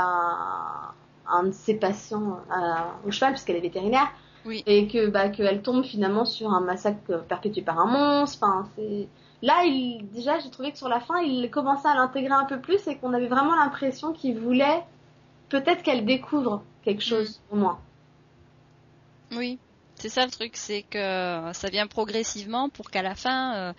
[1.27, 4.11] à un de ses patients à- au cheval puisqu'elle est vétérinaire
[4.45, 4.63] Oui.
[4.65, 9.07] et que bah qu'elle tombe finalement sur un massacre perpétué par un monstre enfin c'est
[9.41, 12.59] là il déjà j'ai trouvé que sur la fin il commençait à l'intégrer un peu
[12.59, 14.83] plus et qu'on avait vraiment l'impression qu'il voulait
[15.49, 17.79] peut-être qu'elle découvre quelque chose au moins
[19.35, 19.59] Oui.
[20.01, 23.73] C'est ça le truc, c'est que ça vient progressivement pour qu'à la fin, euh,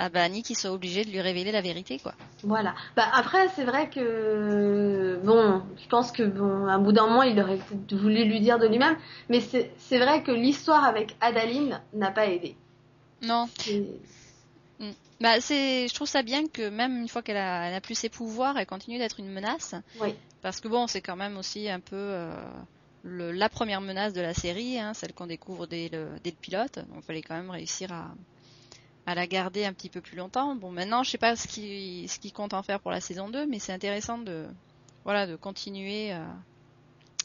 [0.00, 2.14] ah bah, Nick il soit obligé de lui révéler la vérité, quoi.
[2.44, 2.74] Voilà.
[2.96, 7.22] Bah après, c'est vrai que bon, je pense que bon, à un bout d'un moment,
[7.24, 7.58] il aurait
[7.90, 8.96] voulu lui dire de lui-même,
[9.28, 12.54] mais c'est vrai que l'histoire avec Adaline n'a pas aidé.
[13.22, 13.48] Non.
[13.58, 13.84] C'est-
[15.20, 18.56] Bah c'est, je trouve ça bien que même une fois qu'elle a, plus ses pouvoirs,
[18.56, 19.74] elle continue d'être une menace.
[20.00, 20.14] Oui.
[20.42, 22.32] Parce que bon, c'est quand même aussi un peu euh,
[23.02, 26.36] le, la première menace de la série, hein, celle qu'on découvre dès le, dès le
[26.36, 26.76] pilote.
[26.76, 28.14] Donc il fallait quand même réussir à,
[29.08, 30.54] à la garder un petit peu plus longtemps.
[30.54, 33.58] Bon, maintenant, je sais pas ce qui, compte en faire pour la saison 2, mais
[33.58, 34.46] c'est intéressant de,
[35.04, 36.12] voilà, de continuer.
[36.12, 36.22] euh,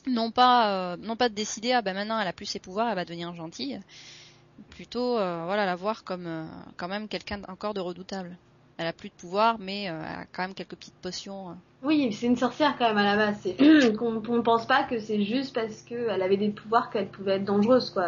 [0.08, 2.88] non pas, euh, non pas de décider, ah ben maintenant elle a plus ses pouvoirs,
[2.88, 3.82] elle va devenir gentille.
[4.70, 8.38] Plutôt, euh, voilà, la voir comme quand même quelqu'un encore de redoutable.
[8.78, 11.58] Elle a plus de pouvoir, mais elle a quand même quelques petites potions.
[11.84, 11.88] Euh.
[11.88, 13.48] Oui, c'est une sorcière quand même à la base.
[13.98, 17.46] Qu'on on pense pas que c'est juste parce qu'elle avait des pouvoirs qu'elle pouvait être
[17.46, 18.06] dangereuse, quoi.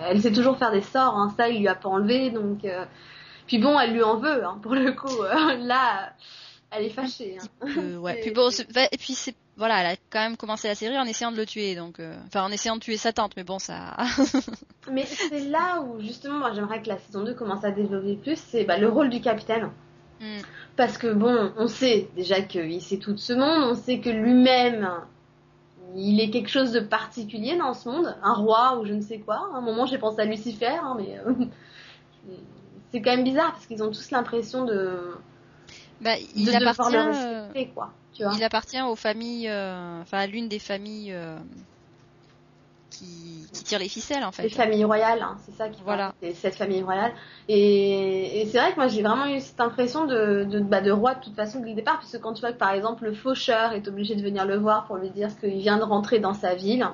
[0.00, 1.34] Elle, elle sait toujours faire des sorts, hein.
[1.36, 2.64] ça il lui a pas enlevé, donc.
[2.64, 2.84] euh,
[3.46, 5.22] Puis bon, elle lui en veut, hein, pour le coup.
[5.22, 6.12] euh, Là,
[6.70, 7.36] elle est fâchée.
[7.40, 7.66] hein.
[7.78, 8.20] Euh, ouais.
[8.22, 11.04] Puis bon, c'est- et puis c'est voilà, elle a quand même commencé la série en
[11.04, 13.58] essayant de le tuer, donc euh, enfin en essayant de tuer sa tante, mais bon
[13.58, 13.96] ça.
[14.92, 18.36] Mais c'est là où justement, moi j'aimerais que la saison 2 commence à développer plus,
[18.38, 19.70] c'est bah, le rôle du capitaine.
[20.20, 20.40] Hmm.
[20.76, 24.10] Parce que bon, on sait déjà qu'il sait tout de ce monde, on sait que
[24.10, 24.90] lui-même,
[25.94, 29.18] il est quelque chose de particulier dans ce monde, un roi ou je ne sais
[29.18, 29.50] quoi.
[29.54, 31.32] À un moment, j'ai pensé à Lucifer, hein, mais euh,
[32.92, 35.14] c'est quand même bizarre parce qu'ils ont tous l'impression de,
[36.00, 37.92] bah, de il devoir appartient, le respecter, quoi.
[38.12, 38.32] Tu vois.
[38.34, 41.36] il appartient aux familles, euh, enfin à l'une des familles euh,
[42.90, 44.42] qui, qui tire les ficelles en fait.
[44.44, 46.14] Les familles royales, hein, c'est ça qui Voilà.
[46.22, 47.12] c'est cette famille royale.
[47.48, 50.90] Et, et c'est vrai que moi j'ai vraiment eu cette impression de, de, bah, de
[50.90, 53.14] roi de toute façon dès le départ, puisque quand tu vois que par exemple le
[53.14, 56.34] faucheur est obligé de venir le voir pour lui dire qu'il vient de rentrer dans
[56.34, 56.86] sa ville,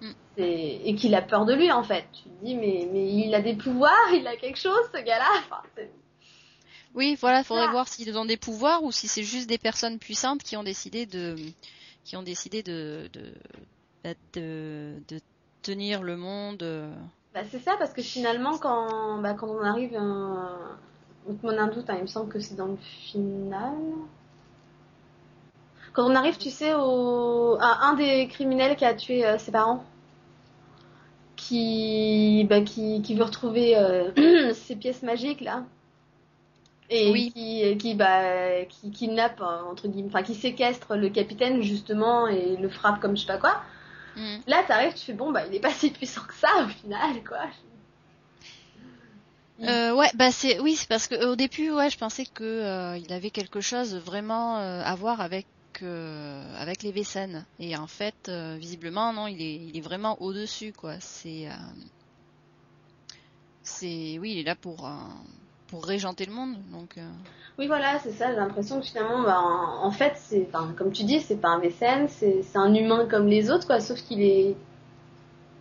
[0.00, 0.10] Mm.
[0.42, 2.04] et qu'il a peur de lui en fait.
[2.12, 5.28] Tu te dis mais, mais il a des pouvoirs, il a quelque chose ce gars-là.
[5.38, 5.62] Enfin,
[6.94, 7.72] Oui, voilà, faudrait Ah.
[7.72, 11.06] voir s'ils ont des pouvoirs ou si c'est juste des personnes puissantes qui ont décidé
[11.06, 11.36] de,
[12.04, 13.32] qui ont décidé de, de,
[14.34, 15.20] de, de
[15.62, 16.62] tenir le monde.
[16.62, 16.92] euh.
[17.34, 19.98] Bah, c'est ça, parce que finalement, quand, bah, quand on arrive,
[21.42, 23.74] mon un doute, hein, il me semble que c'est dans le final.
[25.92, 27.56] Quand on arrive, tu sais, au...
[27.60, 29.84] à un des criminels qui a tué euh, ses parents,
[31.36, 35.64] qui, bah, qui, qui veut retrouver euh, ses pièces magiques, là.
[36.90, 37.32] Et Oui.
[37.34, 42.56] qui, qui, bah, qui kidnappe, euh, entre guillemets, enfin, qui séquestre le capitaine, justement, et
[42.56, 43.62] le frappe comme je sais pas quoi.
[44.16, 44.38] Hmm.
[44.46, 47.22] Là, t'arrives, tu fais bon, bah, il est pas si puissant que ça au final,
[47.26, 47.46] quoi.
[49.60, 52.98] Euh, ouais, bah c'est oui, c'est parce que au début, ouais, je pensais que euh,
[52.98, 55.46] il avait quelque chose vraiment euh, à voir avec
[55.82, 57.46] euh, avec les Vécènes.
[57.60, 60.98] Et en fait, euh, visiblement, non, il est il est vraiment au dessus, quoi.
[61.00, 61.54] C'est euh,
[63.62, 64.90] c'est oui, il est là pour euh,
[65.74, 66.96] pour régenter le monde, donc.
[66.98, 67.08] euh,
[67.58, 68.28] Oui, voilà, c'est ça.
[68.30, 70.48] J'ai l'impression que finalement, bah, en, en fait, c'est,
[70.78, 73.80] comme tu dis, c'est pas un mécène, c'est, un humain comme les autres, quoi.
[73.80, 74.54] Sauf qu'il est,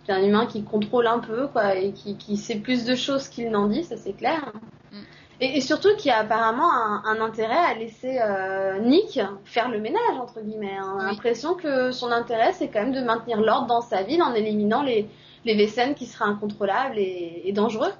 [0.06, 3.28] c'est un humain qui contrôle un peu, quoi, et qui, qui sait plus de choses
[3.28, 4.54] qu'il n'en dit, ça c'est clair.
[4.92, 4.98] Mm.
[5.42, 9.80] Et, et surtout qui a apparemment un, un intérêt à laisser euh, Nick faire le
[9.80, 10.78] ménage entre guillemets.
[10.80, 10.98] hein.
[11.00, 11.06] Oui.
[11.08, 14.84] l'impression que son intérêt, c'est quand même de maintenir l'ordre dans sa ville en éliminant
[14.84, 15.10] les
[15.46, 17.92] les qui seraient incontrôlables et, et dangereux.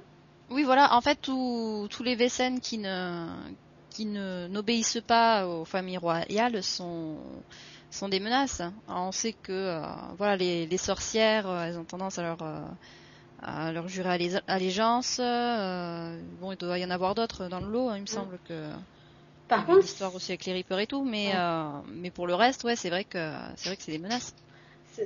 [0.50, 0.94] Oui, voilà.
[0.94, 3.28] En fait, tous les Vécènes qui ne
[3.90, 7.44] qui ne n'obéissent pas aux familles royales sont
[7.90, 8.62] sont des menaces.
[8.88, 9.82] On sait que euh,
[10.18, 12.66] voilà les, les sorcières, euh, elles ont tendance à leur euh,
[13.40, 15.18] à leur jurer allé- allégeance.
[15.18, 17.88] bon, il doit y en avoir d'autres dans le lot.
[17.90, 18.70] hein, il me semble que
[19.48, 21.82] Par contre, l'histoire aussi avec les Reapers et tout, mais Ouais.
[21.88, 23.18] mais pour le reste, ouais, c'est vrai que
[23.56, 24.34] c'est vrai que c'est des menaces.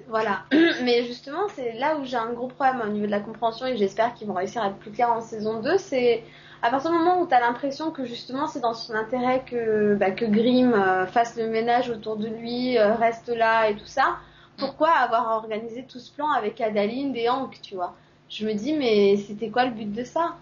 [0.08, 0.42] Voilà.
[0.82, 3.76] Mais justement, c'est là où j'ai un gros problème au niveau de la compréhension et
[3.76, 5.78] j'espère qu'ils vont réussir à être plus clairs en saison 2.
[5.78, 6.22] C'est
[6.62, 9.94] à partir du moment où tu as l'impression que justement c'est dans son intérêt que,
[9.94, 13.86] bah, que Grimm euh, fasse le ménage autour de lui, euh, reste là et tout
[13.86, 14.18] ça.
[14.56, 17.94] Pourquoi avoir organisé tout ce plan avec Adaline et Hank, tu vois?
[18.28, 20.36] Je me dis, mais c'était quoi le but de ça?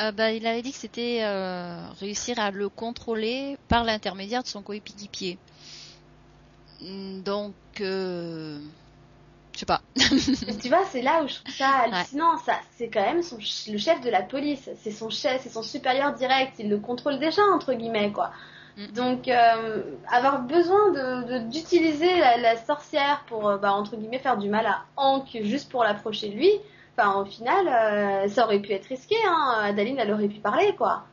[0.00, 4.48] Euh, bah, il avait dit que c'était euh, réussir à le contrôler par l'intermédiaire de
[4.48, 5.38] son coéquipier.
[6.80, 8.58] Hmm, Donc, euh,
[9.52, 9.80] je sais pas.
[10.62, 12.38] Tu vois, c'est là où je trouve ça hallucinant.
[12.38, 14.68] Ça, c'est quand même son, le chef de la police.
[14.82, 16.54] C'est son chef, c'est son supérieur direct.
[16.58, 18.30] Il le contrôle déjà entre guillemets, quoi.
[18.76, 18.86] Mm.
[18.88, 24.18] Donc, euh, avoir besoin de de- d'utiliser la, la sorcière pour, euh, bah, entre guillemets,
[24.18, 26.50] faire du mal à Hank juste pour l'approcher de lui.
[26.96, 29.14] Enfin, au final, euh, ça aurait pu être risqué.
[29.28, 29.60] Hein.
[29.64, 31.04] Adaline, elle aurait pu parler, quoi.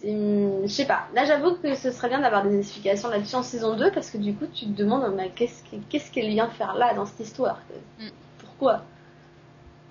[0.00, 1.08] C'est- Je sais pas.
[1.14, 4.18] Là, j'avoue que ce serait bien d'avoir des explications là-dessus en saison 2 parce que
[4.18, 7.20] du coup, tu te demandes mais qu'est-ce qu'elle qu'est-ce qu'elle vient faire là dans cette
[7.20, 7.60] histoire
[7.98, 8.08] Mm.
[8.38, 8.84] Pourquoi?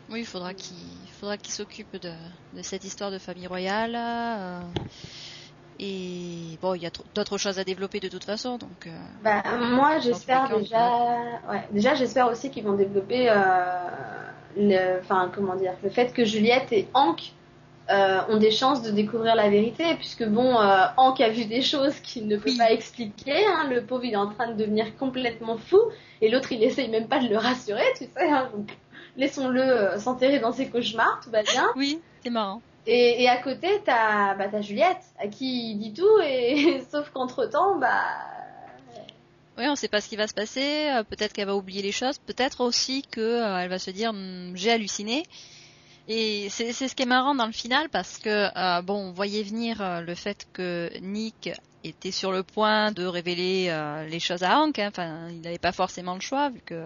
[0.09, 2.13] Oui, il faudra qu'il faudra qu'il s'occupe de,
[2.53, 3.95] de cette histoire de famille royale.
[3.97, 4.61] euh,
[5.79, 8.87] et bon, il y a tr- d'autres choses à développer de toute façon, donc.
[8.87, 10.93] euh, Bah, moi, j'espère déjà.
[11.49, 13.35] Ouais, déjà, j'espère aussi qu'ils vont développer euh,
[14.55, 17.33] le, enfin, comment dire, le fait que Juliette et Hank
[17.89, 21.61] euh, ont des chances de découvrir la vérité, puisque bon, euh, Hank a vu des
[21.61, 22.57] choses qu'il ne peut Oui.
[22.57, 23.45] pas expliquer.
[23.45, 25.79] Hein, le pauvre, il est en train de devenir complètement fou,
[26.21, 28.29] et l'autre, il essaye même pas de le rassurer, tu sais.
[28.29, 28.69] Hein, donc,
[29.15, 31.67] laissons-le euh, s'enterrer dans ses cauchemars, tout va bien.
[31.75, 32.61] Oui, c'est marrant.
[32.85, 37.09] Et, et à côté, t'as bah, t'as Juliette, à qui il dit tout, et sauf
[37.11, 38.01] qu'entre temps, bah.
[39.57, 40.87] Oui, on sait pas ce qui va se passer.
[41.09, 42.19] Peut-être qu'elle va oublier les choses.
[42.19, 45.23] Peut-être aussi que euh, elle va se dire Hum, j'ai halluciné.
[46.07, 49.43] Et c'est ce qui est marrant dans le final parce que euh, bon, on voyait
[49.43, 51.49] venir euh, le fait que Nick
[51.83, 54.79] était sur le point de révéler euh, les choses à Hank.
[54.79, 54.87] hein.
[54.87, 56.85] Enfin, il n'avait pas forcément le choix vu que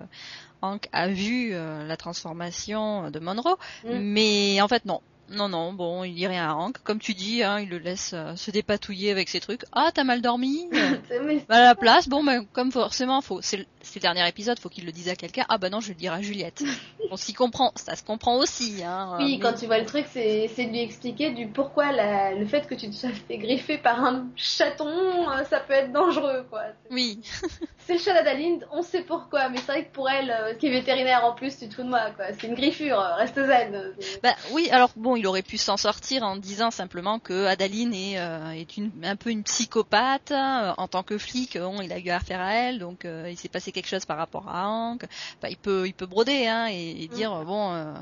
[0.64, 3.58] Hank a vu la transformation de Monroe.
[3.84, 3.98] Mm.
[4.00, 5.02] Mais en fait, non.
[5.30, 6.78] Non, non, bon, il dit rien à Hank.
[6.84, 9.64] Comme tu dis, hein, il le laisse se dépatouiller avec ses trucs.
[9.72, 10.68] Ah, t'as mal dormi?
[11.48, 14.70] Bah, à la place, bon, ben, comme forcément, faut, c'est c'est le dernier épisode, faut
[14.70, 15.46] qu'il le dise à quelqu'un.
[15.50, 16.64] Ah, bah non, je le dire à Juliette.
[17.12, 19.16] On s'y comprend, ça se comprend aussi, hein.
[19.20, 22.46] Oui, mais- quand tu vois le truc, c'est de lui expliquer du pourquoi la- le
[22.46, 24.88] fait que tu te sois fait griffer par un chaton,
[25.30, 26.62] euh, ça peut être dangereux, quoi.
[26.90, 27.20] Oui,
[27.88, 30.68] C'est le chat d'Adaline, on sait pourquoi, mais c'est vrai que pour elle, euh, qui
[30.68, 32.26] est vétérinaire en plus, tu te fous de moi, quoi.
[32.40, 33.74] C'est une griffure, euh, reste zen.
[33.74, 37.94] euh, bah oui, alors bon, il aurait pu s'en sortir en disant simplement que Adaline
[37.94, 40.32] est, euh, est une, un peu une psychopathe.
[40.32, 43.50] euh, en tant que flic, il a eu affaire à elle, donc euh, il s'est
[43.50, 45.04] passé quelque chose par rapport à Hank.
[45.06, 47.46] Enfin, il peut, il peut broder, hein, et, et dire, Mm.
[47.46, 47.94] bon, euh,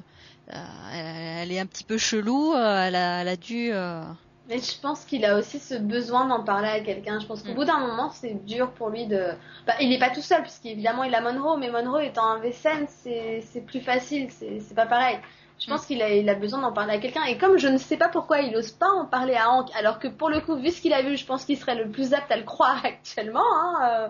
[0.54, 3.72] euh, elle, est un petit peu chelou, euh, elle, a, elle a dû...
[3.74, 4.02] euh,
[4.48, 7.20] Mais je pense qu'il a aussi ce besoin d'en parler à quelqu'un.
[7.20, 7.56] Je pense qu'au Mm.
[7.56, 9.32] bout d'un moment, c'est dur pour lui de.
[9.68, 12.88] Bah, il n'est pas tout seul, puisqu'évidemment, il a Monroe, mais Monroe étant un VSN,
[12.88, 15.20] c'est c'est plus facile, c'est pas pareil.
[15.60, 17.24] Je pense qu'il a, il a besoin d'en parler à quelqu'un.
[17.26, 20.00] Et comme je ne sais pas pourquoi il ose pas en parler à Hank, alors
[20.00, 22.14] que pour le coup, vu ce qu'il a vu, je pense qu'il serait le plus
[22.14, 23.44] apte à le croire actuellement.
[23.44, 24.08] Hein, euh,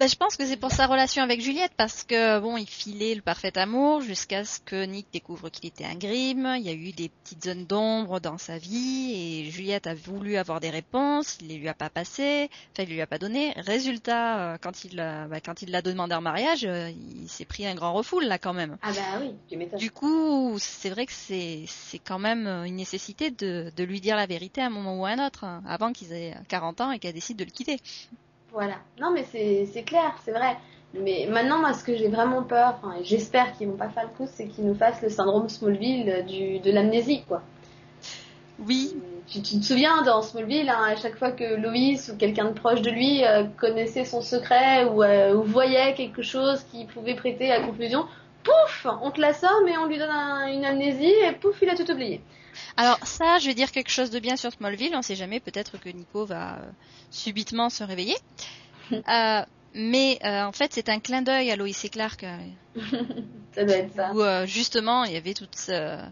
[0.00, 3.14] Ben, je pense que c'est pour sa relation avec Juliette parce que bon, il filait
[3.14, 6.52] le parfait amour jusqu'à ce que Nick découvre qu'il était un grime.
[6.58, 10.36] Il y a eu des petites zones d'ombre dans sa vie et Juliette a voulu
[10.36, 13.52] avoir des réponses, il les lui a pas passées, enfin il lui a pas donné.
[13.56, 17.44] Résultat, euh, quand il l'a, ben, quand il l'a demandé en mariage, euh, il s'est
[17.44, 18.76] pris un grand refoule là quand même.
[18.82, 19.78] Ah bah oui, tu m'étonnes.
[19.78, 24.16] Du coup, c'est vrai que c'est c'est quand même une nécessité de, de lui dire
[24.16, 26.90] la vérité à un moment ou à un autre, hein, avant qu'ils aient 40 ans
[26.90, 27.78] et qu'elle décide de le quitter.
[28.54, 28.76] Voilà.
[28.98, 30.56] Non, mais c'est clair, c'est vrai.
[30.94, 34.16] Mais maintenant, moi, ce que j'ai vraiment peur, et j'espère qu'ils vont pas faire le
[34.16, 37.42] coup, c'est qu'ils nous fassent le syndrome Smallville euh, du, de l'amnésie, quoi.
[38.58, 38.94] Oui,
[39.26, 42.52] Tu, tu te souviens dans Smallville, hein, à chaque fois que Loïs ou quelqu'un de
[42.52, 47.14] proche de lui euh, connaissait son secret ou, euh, ou voyait quelque chose qui pouvait
[47.16, 48.06] prêter à confusion,
[48.44, 51.74] pouf, on te l'assomme et on lui donne un- une amnésie et pouf, il a
[51.76, 52.20] tout oublié.
[52.76, 54.94] Alors ça, je vais dire quelque chose de bien sur Smallville.
[54.94, 56.70] On sait jamais, peut-être que Nico va euh,
[57.10, 58.16] subitement se réveiller.
[58.92, 59.42] Euh,
[59.72, 62.24] mais euh, en fait, c'est un clin d'œil à Lois et Clark,
[63.54, 64.12] Ça doit être ça.
[64.12, 66.04] où justement il y avait toute, ce-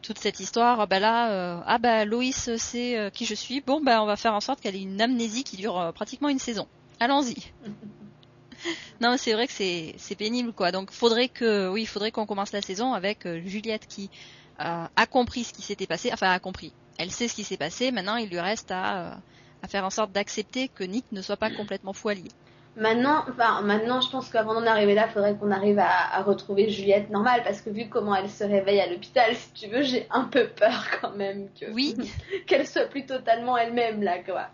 [0.00, 0.80] toute cette histoire.
[0.80, 3.60] Ah bah là, euh, ah bah Lois sait euh, qui je suis.
[3.60, 6.30] Bon bah on va faire en sorte qu'elle ait une amnésie qui dure euh, pratiquement
[6.30, 6.66] une saison.
[6.98, 7.36] Allons-y.
[9.00, 10.72] non, mais c'est vrai que c'est pénible quoi.
[10.72, 14.10] Donc faudrait que oui, il faudrait qu'on commence la saison avec Juliette qui
[14.58, 16.10] a compris ce qui s'était passé.
[16.12, 16.72] Enfin a compris.
[16.98, 17.92] Elle sait ce qui s'est passé.
[17.92, 19.14] Maintenant, il lui reste à euh,
[19.62, 22.30] à faire en sorte d'accepter que Nick ne soit pas complètement fou allié.
[22.76, 26.22] Maintenant, enfin, maintenant, je pense qu'avant d'en arriver là, il faudrait qu'on arrive à, à
[26.22, 29.82] retrouver Juliette normale, parce que vu comment elle se réveille à l'hôpital, si tu veux,
[29.82, 31.96] j'ai un peu peur quand même que Oui.
[32.46, 34.46] qu'elle soit plus totalement elle-même là, quoi.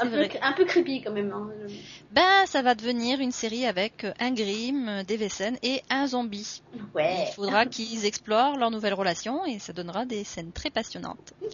[0.00, 1.32] Un peu, un peu creepy quand même.
[1.32, 1.50] Hein.
[2.12, 6.06] Ben, ça va devenir une série avec euh, un Grimm, euh, des Vessen et un
[6.06, 6.62] zombie.
[6.94, 7.26] Ouais.
[7.28, 11.34] Il faudra qu'ils explorent leur nouvelle relation et ça donnera des scènes très passionnantes.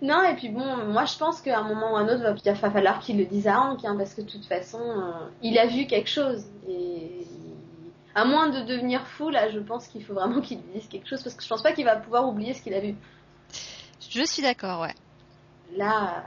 [0.00, 2.52] Non, et puis bon, moi je pense qu'à un moment ou à un autre, il
[2.52, 5.58] va falloir qu'il le dise à Hank, hein, parce que de toute façon, euh, il
[5.58, 6.46] a vu quelque chose.
[6.68, 7.26] Et
[8.14, 11.22] à moins de devenir fou, là, je pense qu'il faut vraiment qu'il dise quelque chose,
[11.22, 12.94] parce que je pense pas qu'il va pouvoir oublier ce qu'il a vu.
[14.08, 14.94] Je suis d'accord, ouais.
[15.76, 16.24] Là.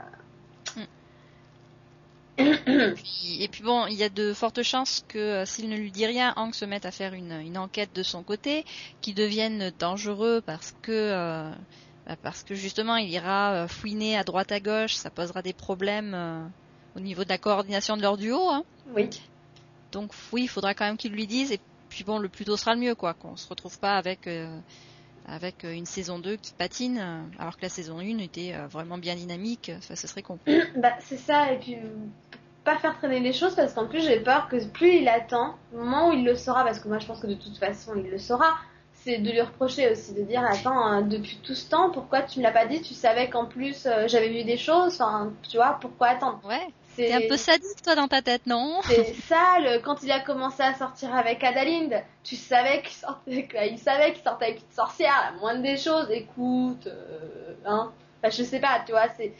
[2.38, 6.06] Et puis bon, il y a de fortes chances que euh, s'il ne lui dit
[6.06, 8.64] rien, Hank se mette à faire une, une enquête de son côté,
[9.00, 11.50] qui devienne dangereux parce que euh,
[12.06, 15.52] bah, parce que justement il ira euh, fouiner à droite à gauche, ça posera des
[15.52, 16.44] problèmes euh,
[16.96, 18.48] au niveau de la coordination de leur duo.
[18.48, 18.64] Hein.
[18.96, 19.08] Oui.
[19.92, 21.52] Donc oui, il faudra quand même qu'il lui dise.
[21.52, 23.14] Et puis bon, le plus tôt sera le mieux, quoi.
[23.14, 24.58] Qu'on se retrouve pas avec euh,
[25.30, 28.66] avec euh, une saison 2 qui patine, euh, alors que la saison 1 était euh,
[28.66, 29.72] vraiment bien dynamique.
[29.80, 30.38] Ce serait con.
[30.76, 31.76] Bah, c'est ça, et puis
[32.64, 35.78] pas faire traîner les choses parce qu'en plus j'ai peur que plus il attend, au
[35.78, 38.10] moment où il le saura, parce que moi je pense que de toute façon il
[38.10, 38.54] le saura,
[38.92, 42.22] c'est c'est de lui reprocher aussi, de dire attends, hein, depuis tout ce temps, pourquoi
[42.22, 42.82] tu me l'as pas dit?
[42.82, 46.40] Tu savais qu'en plus euh, j'avais vu des choses, enfin, tu vois, pourquoi attendre?
[46.44, 46.68] Ouais.
[47.06, 50.20] T'es un peu sadique toi dans ta tête, non C'est ça, le, quand il a
[50.20, 54.74] commencé à sortir avec Adalinde, tu savais qu'il sortait, il savait qu'il sortait avec une
[54.74, 56.10] sorcière, la moindre des choses.
[56.10, 59.32] Écoute, euh, hein, enfin, je sais pas, tu vois, c'est,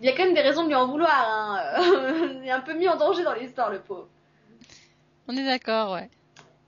[0.00, 1.10] il y a quand même des raisons de lui en vouloir.
[1.26, 1.60] Hein.
[2.42, 4.08] il est un peu mis en danger dans l'histoire, le pauvre.
[5.26, 6.08] On est d'accord, ouais.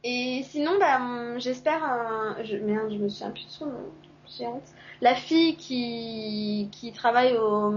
[0.03, 1.83] Et sinon, bah, hum, j'espère.
[1.85, 3.93] euh, je, merde, je me souviens plus de son nom.
[4.27, 4.63] J'ai honte.
[5.03, 7.71] La fille qui, qui travaille au,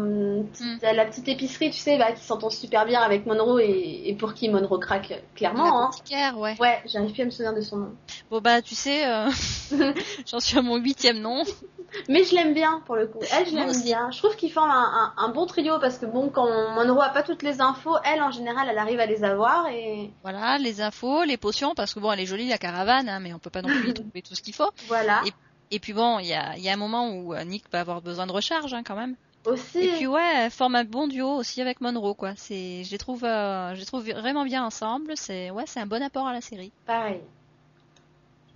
[0.52, 4.10] petit- à la petite épicerie, tu sais, bah, qui s'entend super bien avec Monroe et,
[4.10, 5.92] et pour qui Monroe craque clairement.
[6.12, 6.36] La Hein.
[6.36, 6.56] ouais.
[6.60, 7.96] Ouais, j'arrive plus à me souvenir de son nom.
[8.30, 9.30] Bon bah tu sais, euh,
[10.28, 11.44] j'en suis à mon huitième nom.
[12.10, 13.20] Mais je l'aime bien pour le coup.
[13.32, 14.10] Elle, je l'aime bien.
[14.12, 17.10] Je trouve qu'ils forment un, un, un bon trio parce que bon, quand Monroe a
[17.10, 20.82] pas toutes les infos, elle en général, elle arrive à les avoir et Voilà, les
[20.82, 23.52] infos, les potions, parce que bon, elle est jolie la caravane, hein, mais on peut
[23.52, 24.72] pas non plus y trouver tout ce qu'il faut.
[24.88, 25.22] voilà.
[25.28, 25.32] Et
[25.80, 28.02] puis bon, il y a, il y a un moment où euh, Nick va avoir
[28.02, 29.16] besoin de recharge hein, quand même.
[29.46, 29.80] Aussi.
[29.80, 32.34] Et puis ouais, elle forme un bon duo aussi avec Monroe quoi.
[32.38, 35.14] C'est, je les trouve, euh, je les trouve vraiment bien ensemble.
[35.16, 36.72] C'est ouais, c'est un bon apport à la série.
[36.86, 37.20] Pareil.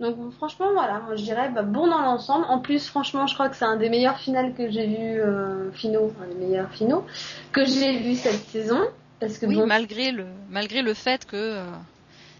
[0.00, 2.46] Donc franchement voilà, moi je dirais bah, bon dans l'ensemble.
[2.48, 5.72] En plus franchement je crois que c'est un des meilleurs finales que j'ai vu, euh,
[5.72, 7.04] finaux, un des meilleurs finaux
[7.52, 8.80] que j'ai vu cette saison.
[9.18, 11.64] Parce que Oui, bon, malgré le malgré le fait que euh,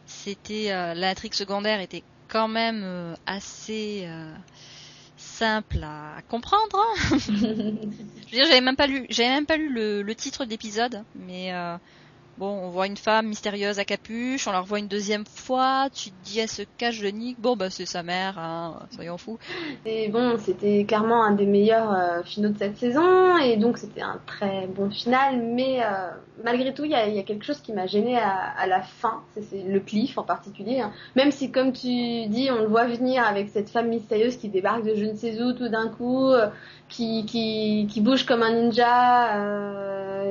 [0.06, 4.34] c'était euh, l'intrigue secondaire était quand même euh, assez euh,
[5.16, 6.76] simple à comprendre.
[6.76, 7.18] hein.
[7.18, 10.50] Je veux dire, j'avais même pas lu, j'avais même pas lu le, le titre de
[10.50, 11.76] l'épisode, mais euh,
[12.39, 16.11] bon, on voit une femme mystérieuse à capuche, on la revoit une deuxième fois, tu
[16.11, 19.39] te dis elle se cache de Nick, bon bah c'est sa mère, hein, soyons fous.
[19.84, 24.03] Et bon, c'était clairement un des meilleurs euh, finaux de cette saison, et donc c'était
[24.03, 26.11] un très bon final, mais euh,
[26.45, 29.80] malgré tout, il y a, quelque chose qui m'a gêné à, la fin, c'est le
[29.80, 30.80] cliff en particulier.
[30.80, 30.93] hein.
[31.16, 34.84] Même si, comme tu dis, on le voit venir avec cette femme mystérieuse qui débarque
[34.84, 36.49] de je ne sais où tout d'un coup, euh,
[36.89, 39.34] qui, qui, bouge comme un ninja,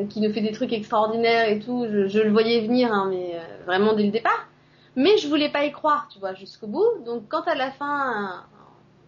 [0.08, 3.66] qui nous fait des trucs extraordinaires et tout, je, le voyais venir, hein, mais euh,
[3.66, 4.48] vraiment dès le départ.
[4.96, 7.04] Mais je voulais pas y croire, tu vois, jusqu'au bout.
[7.06, 8.46] Donc quand à la fin,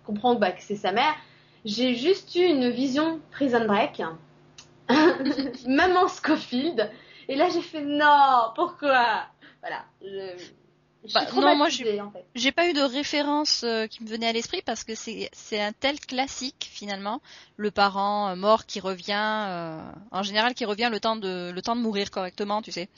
[0.03, 1.13] on comprend bah, que c'est sa mère,
[1.65, 4.01] j'ai juste eu une vision Prison Break,
[5.67, 6.89] maman Scofield,
[7.27, 9.23] et là j'ai fait non, pourquoi?
[9.61, 9.83] Voilà.
[11.13, 12.25] Bah, non, moi, traumatisée, en fait.
[12.35, 15.29] J'ai pas eu de référence euh, qui me venait à l'esprit parce que c'est
[15.61, 17.21] un tel classique finalement,
[17.55, 19.79] le parent euh, mort qui revient, euh,
[20.11, 22.89] en général qui revient le temps de le temps de mourir correctement, tu sais.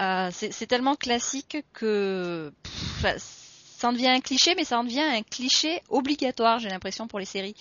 [0.00, 4.84] Euh, c'est c'est tellement classique que pff, ça en devient un cliché, mais ça en
[4.84, 7.54] devient un cliché obligatoire, j'ai l'impression pour les séries.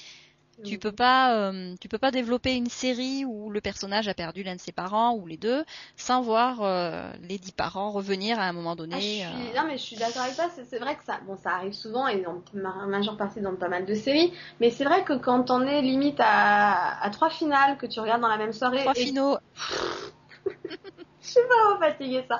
[0.63, 4.43] Tu peux pas, euh, tu peux pas développer une série où le personnage a perdu
[4.43, 5.63] l'un de ses parents ou les deux
[5.95, 8.95] sans voir euh, les dix parents revenir à un moment donné.
[8.95, 9.25] Ah, je suis...
[9.51, 9.55] euh.
[9.55, 12.07] Non mais je suis d'accord avec toi, c'est vrai que ça, bon ça arrive souvent
[12.07, 15.51] et en ma- majeure partie dans pas mal de séries, mais c'est vrai que quand
[15.51, 18.93] on est limite à, à trois finales que tu regardes dans la même soirée, Trois
[18.95, 19.37] et- finaux.
[21.31, 22.39] je suis vraiment fatiguée ça.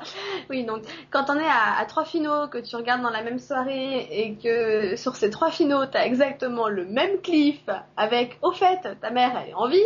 [0.50, 3.40] Oui donc quand on est à, à trois finaux que tu regardes dans la même
[3.40, 7.62] soirée et que sur ces trois finaux t'as exactement le même cliff
[7.98, 9.84] avec au fait ta mère elle est en vie.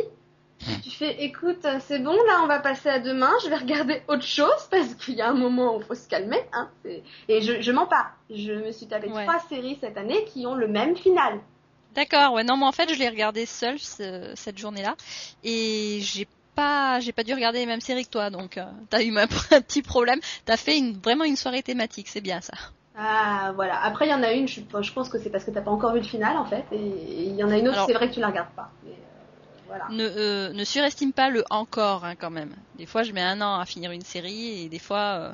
[0.83, 3.31] Tu fais, écoute, c'est bon, là, on va passer à demain.
[3.43, 6.07] Je vais regarder autre chose parce qu'il y a un moment où il faut se
[6.07, 6.37] calmer.
[6.53, 6.69] Hein,
[7.27, 8.11] et je, je mens pas.
[8.29, 9.23] Je me suis tapé Ouais.
[9.25, 11.39] trois séries cette année qui ont le même final.
[11.95, 14.93] D'accord, ouais, non, mais en fait, je l'ai regardé seule ce- cette journée-là,
[15.43, 16.27] et j'ai
[16.61, 19.27] pas, j'ai pas dû regarder les mêmes séries que toi, donc euh, t'as eu un
[19.61, 20.19] petit problème.
[20.45, 22.53] T'as fait une, vraiment une soirée thématique, c'est bien ça.
[22.97, 23.81] Ah, voilà.
[23.83, 25.71] Après, il y en a une, je, je pense que c'est parce que t'as pas
[25.71, 26.65] encore vu le final, en fait.
[26.71, 28.69] Et il y en a une autre, c'est vrai que tu la regardes pas.
[28.83, 28.95] Mais, euh,
[29.67, 29.85] voilà.
[29.91, 32.53] Ne, euh, ne surestime pas le encore, hein, quand même.
[32.75, 35.33] Des fois, je mets un an à finir une série, et des fois,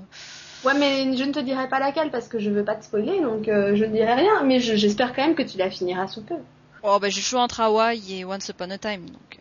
[0.63, 3.21] Ouais, mais je ne te dirai pas laquelle parce que je veux pas te spoiler,
[3.21, 4.43] donc euh, je ne dirai rien.
[4.43, 6.36] Mais je- j'espère quand même que tu la finiras sous peu.
[6.84, 9.39] oh, bah, je joue entre Hawaii et Once Upon a Time, donc.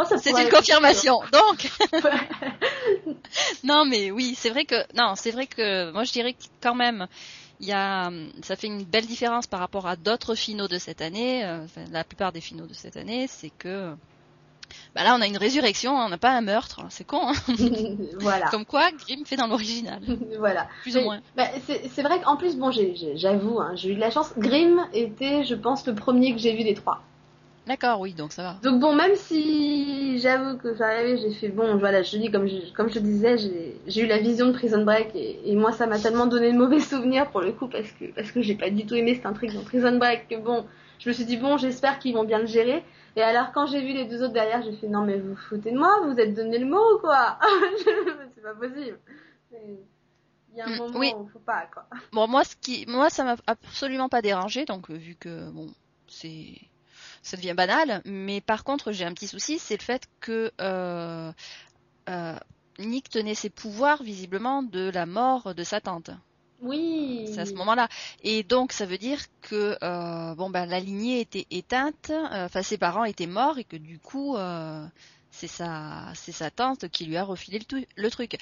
[0.00, 1.20] Oh, C'est une confirmation.
[1.32, 1.70] Donc,
[3.64, 6.74] non, mais oui, c'est vrai que non, c'est vrai que moi je dirais que quand
[6.74, 7.06] même,
[7.60, 10.78] il y a, hum, ça fait une belle différence par rapport à d'autres finaux de
[10.78, 11.44] cette année.
[11.44, 13.94] euh, enfin, la plupart des finaux de cette année, c'est que
[14.94, 16.80] bah là on a une résurrection, on n'a pas un meurtre.
[16.90, 17.20] C'est con.
[17.28, 17.34] Hein
[18.20, 18.46] voilà.
[18.50, 20.00] Comme quoi, Grimm fait dans l'original,
[20.38, 20.68] voilà.
[20.82, 21.20] plus ou moins.
[21.36, 24.32] Bah, c'est vrai qu'en plus, bon, j'avoue, hein, j'ai eu de la chance.
[24.38, 27.02] Grimm était, je pense, le premier que j'ai vu des trois.
[27.66, 28.62] D'accord, oui, donc ça va.
[28.62, 32.46] Donc bon, même si j'avoue que ça arrivé, j'ai fait bon, voilà, je dis comme
[32.46, 33.38] je, comme je disais,
[33.86, 36.58] j'ai eu la vision de Prison Break et, et moi ça m'a tellement donné de
[36.58, 39.24] mauvais souvenirs pour le coup parce que parce que j'ai pas du tout aimé cette
[39.24, 40.66] intrigue dans Prison Break que bon,
[40.98, 42.84] je me suis dit bon, j'espère qu'ils vont bien le gérer.
[43.16, 45.70] Et alors quand j'ai vu les deux autres derrière, j'ai fait non mais vous foutez
[45.72, 47.38] de moi, vous êtes donné le mot ou quoi?
[48.34, 48.98] C'est pas possible.
[49.52, 51.14] Il y a un Mm, moment oui.
[51.20, 51.86] où faut pas, quoi.
[52.12, 55.68] Bon, moi, ce qui, moi, ça m'a absolument pas dérangé, donc euh, vu que bon,
[56.08, 56.69] c'est,
[57.22, 58.02] ça devient banal.
[58.04, 61.32] Mais par contre, j'ai un petit souci, c'est le fait que euh,
[62.08, 62.36] euh,
[62.78, 66.10] Nick tenait ses pouvoirs visiblement de la mort de sa tante.
[66.62, 67.30] Oui.
[67.32, 67.88] C'est à ce moment-là.
[68.22, 72.76] Et donc, ça veut dire que euh, bon, ben, la lignée était éteinte, enfin, ses
[72.76, 74.36] parents étaient morts et que du coup,
[75.30, 77.60] c'est sa, c'est sa tante qui lui a refilé
[77.96, 78.38] le truc.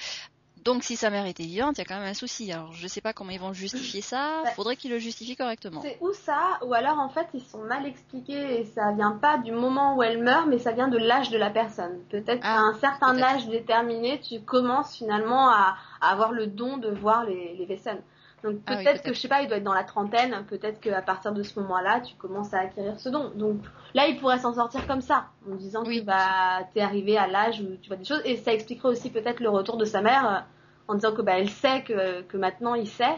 [0.65, 2.51] Donc, si sa mère était vivante, il y a quand même un souci.
[2.51, 4.41] Alors, je sais pas comment ils vont justifier ça.
[4.43, 5.81] Bah, Faudrait qu'ils le justifient correctement.
[5.81, 9.37] C'est ou ça, ou alors en fait ils sont mal expliqués et ça vient pas
[9.37, 11.99] du moment où elle meurt, mais ça vient de l'âge de la personne.
[12.09, 16.77] Peut-être Ah, qu'à un certain âge déterminé, tu commences finalement à, à avoir le don
[16.77, 18.01] de voir les, les vaisselles.
[18.43, 20.79] Donc Ah oui, peut-être que je sais pas, il doit être dans la trentaine, peut-être
[20.79, 23.31] qu'à partir de ce moment-là, tu commences à acquérir ce don.
[23.35, 23.57] Donc
[23.93, 26.01] là, il pourrait s'en sortir comme ça, en disant Oui.
[26.01, 29.09] que bah t'es arrivé à l'âge où tu vois des choses, et ça expliquerait aussi
[29.09, 30.39] peut-être le retour de sa mère, euh,
[30.87, 33.15] en disant que bah elle sait que, que maintenant il sait,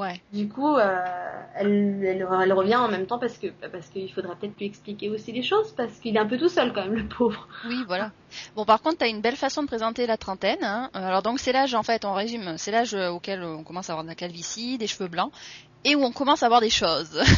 [0.00, 0.20] Ouais.
[0.32, 0.96] du coup, euh,
[1.54, 5.10] elle, elle, elle revient en même temps parce que parce qu'il faudrait peut-être lui expliquer
[5.10, 7.46] aussi les choses parce qu'il est un peu tout seul quand même le pauvre.
[7.66, 8.10] Oui, voilà.
[8.56, 10.62] Bon, par contre, t'as une belle façon de présenter la trentaine.
[10.62, 10.90] hein.
[10.96, 13.90] Euh, Alors donc, c'est l'âge, en fait, on résume, c'est l'âge euh, auquel on commence
[13.90, 15.32] à avoir de la calvitie, des cheveux blancs,
[15.84, 17.20] et où on commence à voir des choses.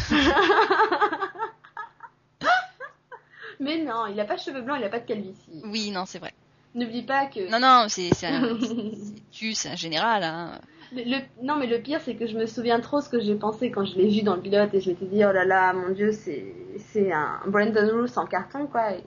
[3.61, 5.63] Mais non, il a pas de cheveux blancs, il a pas de calvitie.
[5.65, 6.33] oui, non, c'est vrai.
[6.75, 10.23] N'oublie pas que Non, non, c'est, un- c'est- tu, c'est un général.
[10.25, 10.59] Hein.
[10.95, 13.71] Le, non mais le pire c'est que je me souviens trop ce que j'ai pensé
[13.71, 15.91] quand je l'ai vu dans le pilote et je m'étais dit oh là là mon
[15.91, 16.55] dieu c'est
[16.93, 18.93] c'est un Brandon Roos en carton quoi.
[18.93, 19.05] Et,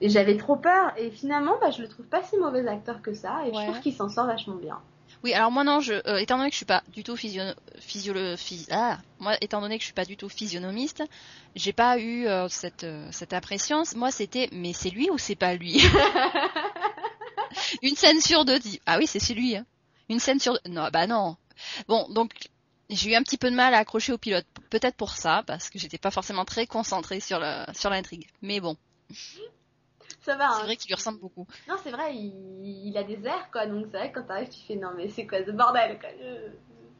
[0.00, 3.14] et j'avais trop peur et finalement bah je le trouve pas si mauvais acteur que
[3.14, 3.66] ça et Ouais.
[3.66, 4.78] je trouve qu'il s'en sort vachement bien.
[5.22, 7.42] Oui, alors moi non, je, euh, étant donné que je suis pas du tout physio,
[7.78, 11.04] physiolo- phys- ah, moi étant donné que je suis pas du tout physionomiste,
[11.54, 13.82] j'ai pas eu euh, cette euh, cette impression.
[13.94, 15.80] Moi, c'était, mais c'est lui ou c'est pas lui?
[17.82, 19.56] Une scène sur deux dit, ah oui, c'est celui.
[19.56, 19.64] Hein.
[20.12, 21.36] Une scène sur non, bah non.
[21.88, 22.32] Bon, donc
[22.90, 25.70] j'ai eu un petit peu de mal à accrocher au pilote, peut-être pour ça, parce
[25.70, 28.26] que j'étais pas forcément très concentrée sur la sur l'intrigue.
[28.42, 28.76] Mais bon,
[30.20, 30.50] Ça va.
[30.52, 30.64] c'est hein.
[30.64, 31.46] vrai qu'il lui ressemble beaucoup.
[31.68, 33.66] Non, c'est vrai, il, il a des airs, quoi.
[33.66, 36.10] Donc c'est vrai que quand t'arrives, tu fais non, mais c'est quoi ce bordel, quoi.
[36.20, 36.50] Je-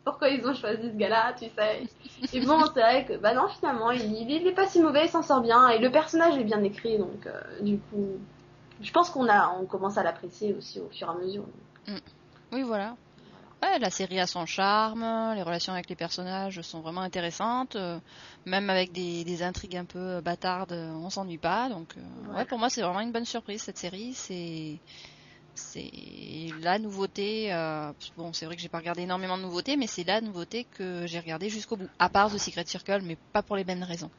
[0.05, 1.83] Pourquoi ils ont choisi ce gars-là, tu sais.
[2.33, 5.11] Et bon, c'est vrai que, bah non, finalement, il, il est pas si mauvais, il
[5.11, 5.69] s'en sort bien.
[5.69, 8.09] Et le personnage est bien écrit, donc euh, du coup,
[8.81, 11.45] je pense qu'on a, on commence à l'apprécier aussi au fur et à mesure.
[12.53, 12.96] Oui, voilà.
[13.62, 15.05] Ouais, la série a son charme,
[15.36, 18.00] les relations avec les personnages sont vraiment intéressantes, euh,
[18.44, 21.68] même avec des, des intrigues un peu bâtardes, euh, on s'ennuie pas.
[21.68, 22.36] Donc, euh, Ouais.
[22.38, 24.14] ouais, pour moi, c'est vraiment une bonne surprise cette série.
[24.14, 24.80] C'est
[25.55, 25.90] c'est
[26.61, 27.53] la nouveauté.
[27.53, 30.64] euh, bon, c'est vrai que j'ai pas regardé énormément de nouveautés, mais c'est la nouveauté
[30.64, 31.88] que j'ai regardée jusqu'au bout.
[31.98, 34.11] À part The Secret Circle, mais pas pour les mêmes raisons.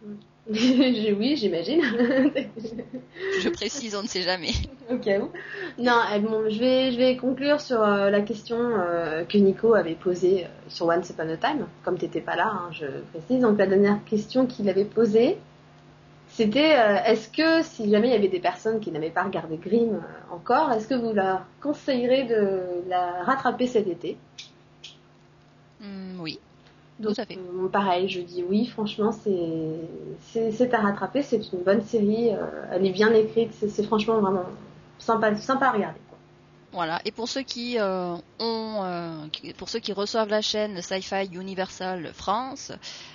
[0.00, 0.18] J'ai-
[1.18, 1.80] oui, j'imagine.
[3.40, 4.50] Je précise, on ne sait jamais.
[4.90, 5.30] Au cas où.
[5.78, 9.94] Non, bon, je vais, je vais conclure sur euh, la question euh, que Nico avait
[9.94, 11.66] posée euh, sur Once Upon a Time.
[11.84, 13.40] Comme t'étais pas là, hein, je précise.
[13.40, 15.38] Donc la dernière question qu'il avait posée,
[16.30, 19.56] c'était euh, est-ce que si jamais il y avait des personnes qui n'avaient pas regardé
[19.56, 24.16] Grimm encore, est-ce que vous leur conseillerez de la rattraper cet été?
[25.80, 26.40] Hmm, oui.
[27.00, 27.38] Donc, Tout à fait.
[27.38, 32.86] euh, pareil, je dis oui, franchement, c'est à rattraper, c'est une bonne série, euh, elle
[32.86, 34.44] est bien écrite, c'est c'est franchement vraiment
[34.98, 36.00] sympa, sympa à regarder.
[36.72, 37.00] Voilà.
[37.04, 41.28] Et pour ceux qui euh, ont, euh, qui- pour ceux qui reçoivent la chaîne Sci-Fi
[41.32, 42.70] Universal France,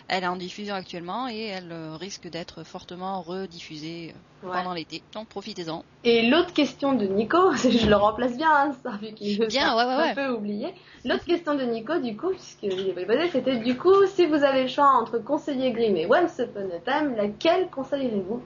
[0.09, 4.51] elle est en diffusion actuellement et elle euh, risque d'être fortement rediffusée Ouais.
[4.51, 5.01] pendant l'été.
[5.13, 5.83] Donc profitez-en.
[6.03, 9.75] Et l'autre question de Nico, je le remplace bien, hein, ça, vu qu'il veut Bien,
[9.75, 10.71] ouais, ouais, un peu oublié.
[11.03, 14.63] L'autre question de Nico, du coup, puisqu'il avait posé, c'était du coup, si vous avez
[14.63, 18.39] le choix entre conseiller Grimm et Once Upon a Time, laquelle conseillerez-vous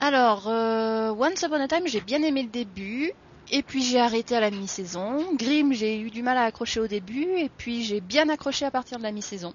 [0.00, 3.12] Alors, euh, Once Upon a Time, j'ai bien aimé le début.
[3.50, 5.34] Et puis j'ai arrêté à la mi-saison.
[5.34, 7.26] Grimm, j'ai eu du mal à accrocher au début.
[7.38, 9.52] Et puis j'ai bien accroché à partir de la mi-saison.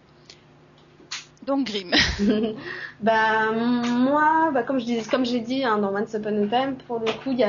[1.43, 1.93] Donc Grimm.
[2.99, 6.77] Bah moi, bah, comme je dis, comme j'ai dit hein, dans Once Upon a Time,
[6.87, 7.43] pour le coup, il y y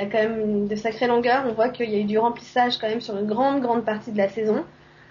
[0.00, 1.44] a- quand même de sacrées longueurs.
[1.46, 4.12] On voit qu'il y a eu du remplissage quand même sur une grande grande partie
[4.12, 4.64] de la saison.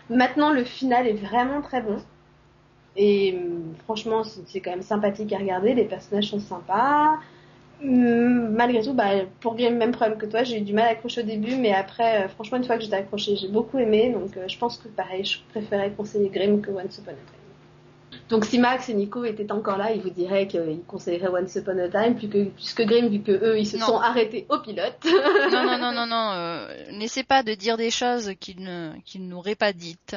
[0.09, 1.97] Maintenant, le final est vraiment très bon.
[2.95, 5.73] Et hum, franchement, c'est quand même sympathique à regarder.
[5.73, 7.17] Les personnages sont sympas.
[7.83, 10.89] Hum, Malgré tout, bah, pour Grimm, même problème que toi, j'ai eu du mal à
[10.91, 14.11] accrocher au début, mais après, euh, franchement, une fois que j'étais accrochée, j'ai beaucoup aimé.
[14.11, 17.23] Donc, euh, je pense que pareil, je préférais conseiller Grimm que Once Upon a Time.
[18.29, 21.77] Donc si Max et Nico étaient encore là, ils vous diraient qu'ils conseilleraient Once Upon
[21.77, 23.85] a Time plus que, plus que Grimm vu que eux ils se Non.
[23.85, 24.97] sont arrêtés au pilote.
[25.51, 26.31] non, non, non, non, non.
[26.33, 30.15] euh, N'essaie pas de dire des choses qu'ils ne, qu'ils n'auraient pas dites.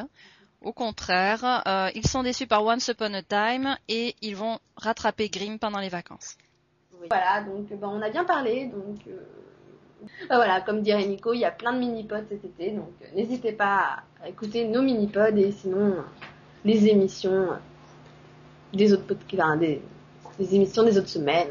[0.63, 1.63] Au contraire,
[1.95, 5.89] ils sont déçus par Once Upon a Time et ils vont rattraper Grimm pendant les
[5.89, 6.37] vacances.
[7.09, 9.17] Voilà, donc ben, on a bien parlé, donc euh,
[10.29, 13.07] Bah voilà, comme dirait Nico, il y a plein de mini-pods cet été, donc euh,
[13.15, 16.03] n'hésitez pas à écouter nos mini-pods et sinon euh,
[16.65, 17.57] les émissions euh,
[18.73, 21.51] des autres podcasts, des émissions des autres semaines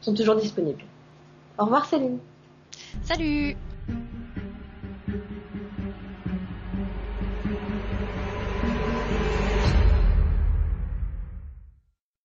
[0.00, 0.84] sont toujours disponibles.
[1.58, 2.18] Au revoir Céline.
[3.02, 3.56] Salut